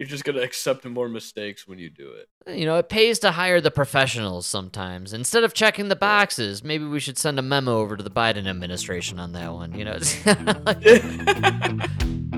[0.01, 2.29] you're just gonna accept more mistakes when you do it.
[2.59, 5.13] you know, it pays to hire the professionals sometimes.
[5.13, 8.49] Instead of checking the boxes, maybe we should send a memo over to the Biden
[8.49, 9.79] administration on that one.
[9.79, 9.93] You know,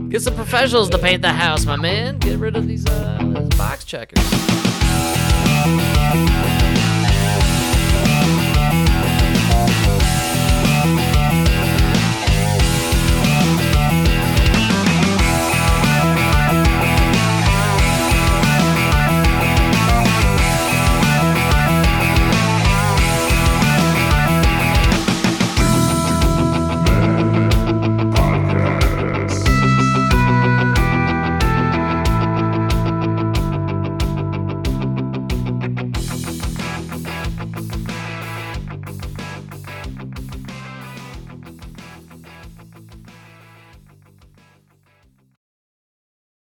[0.11, 2.18] get some professionals to paint the house, my man.
[2.18, 4.59] Get rid of these, uh, these box checkers.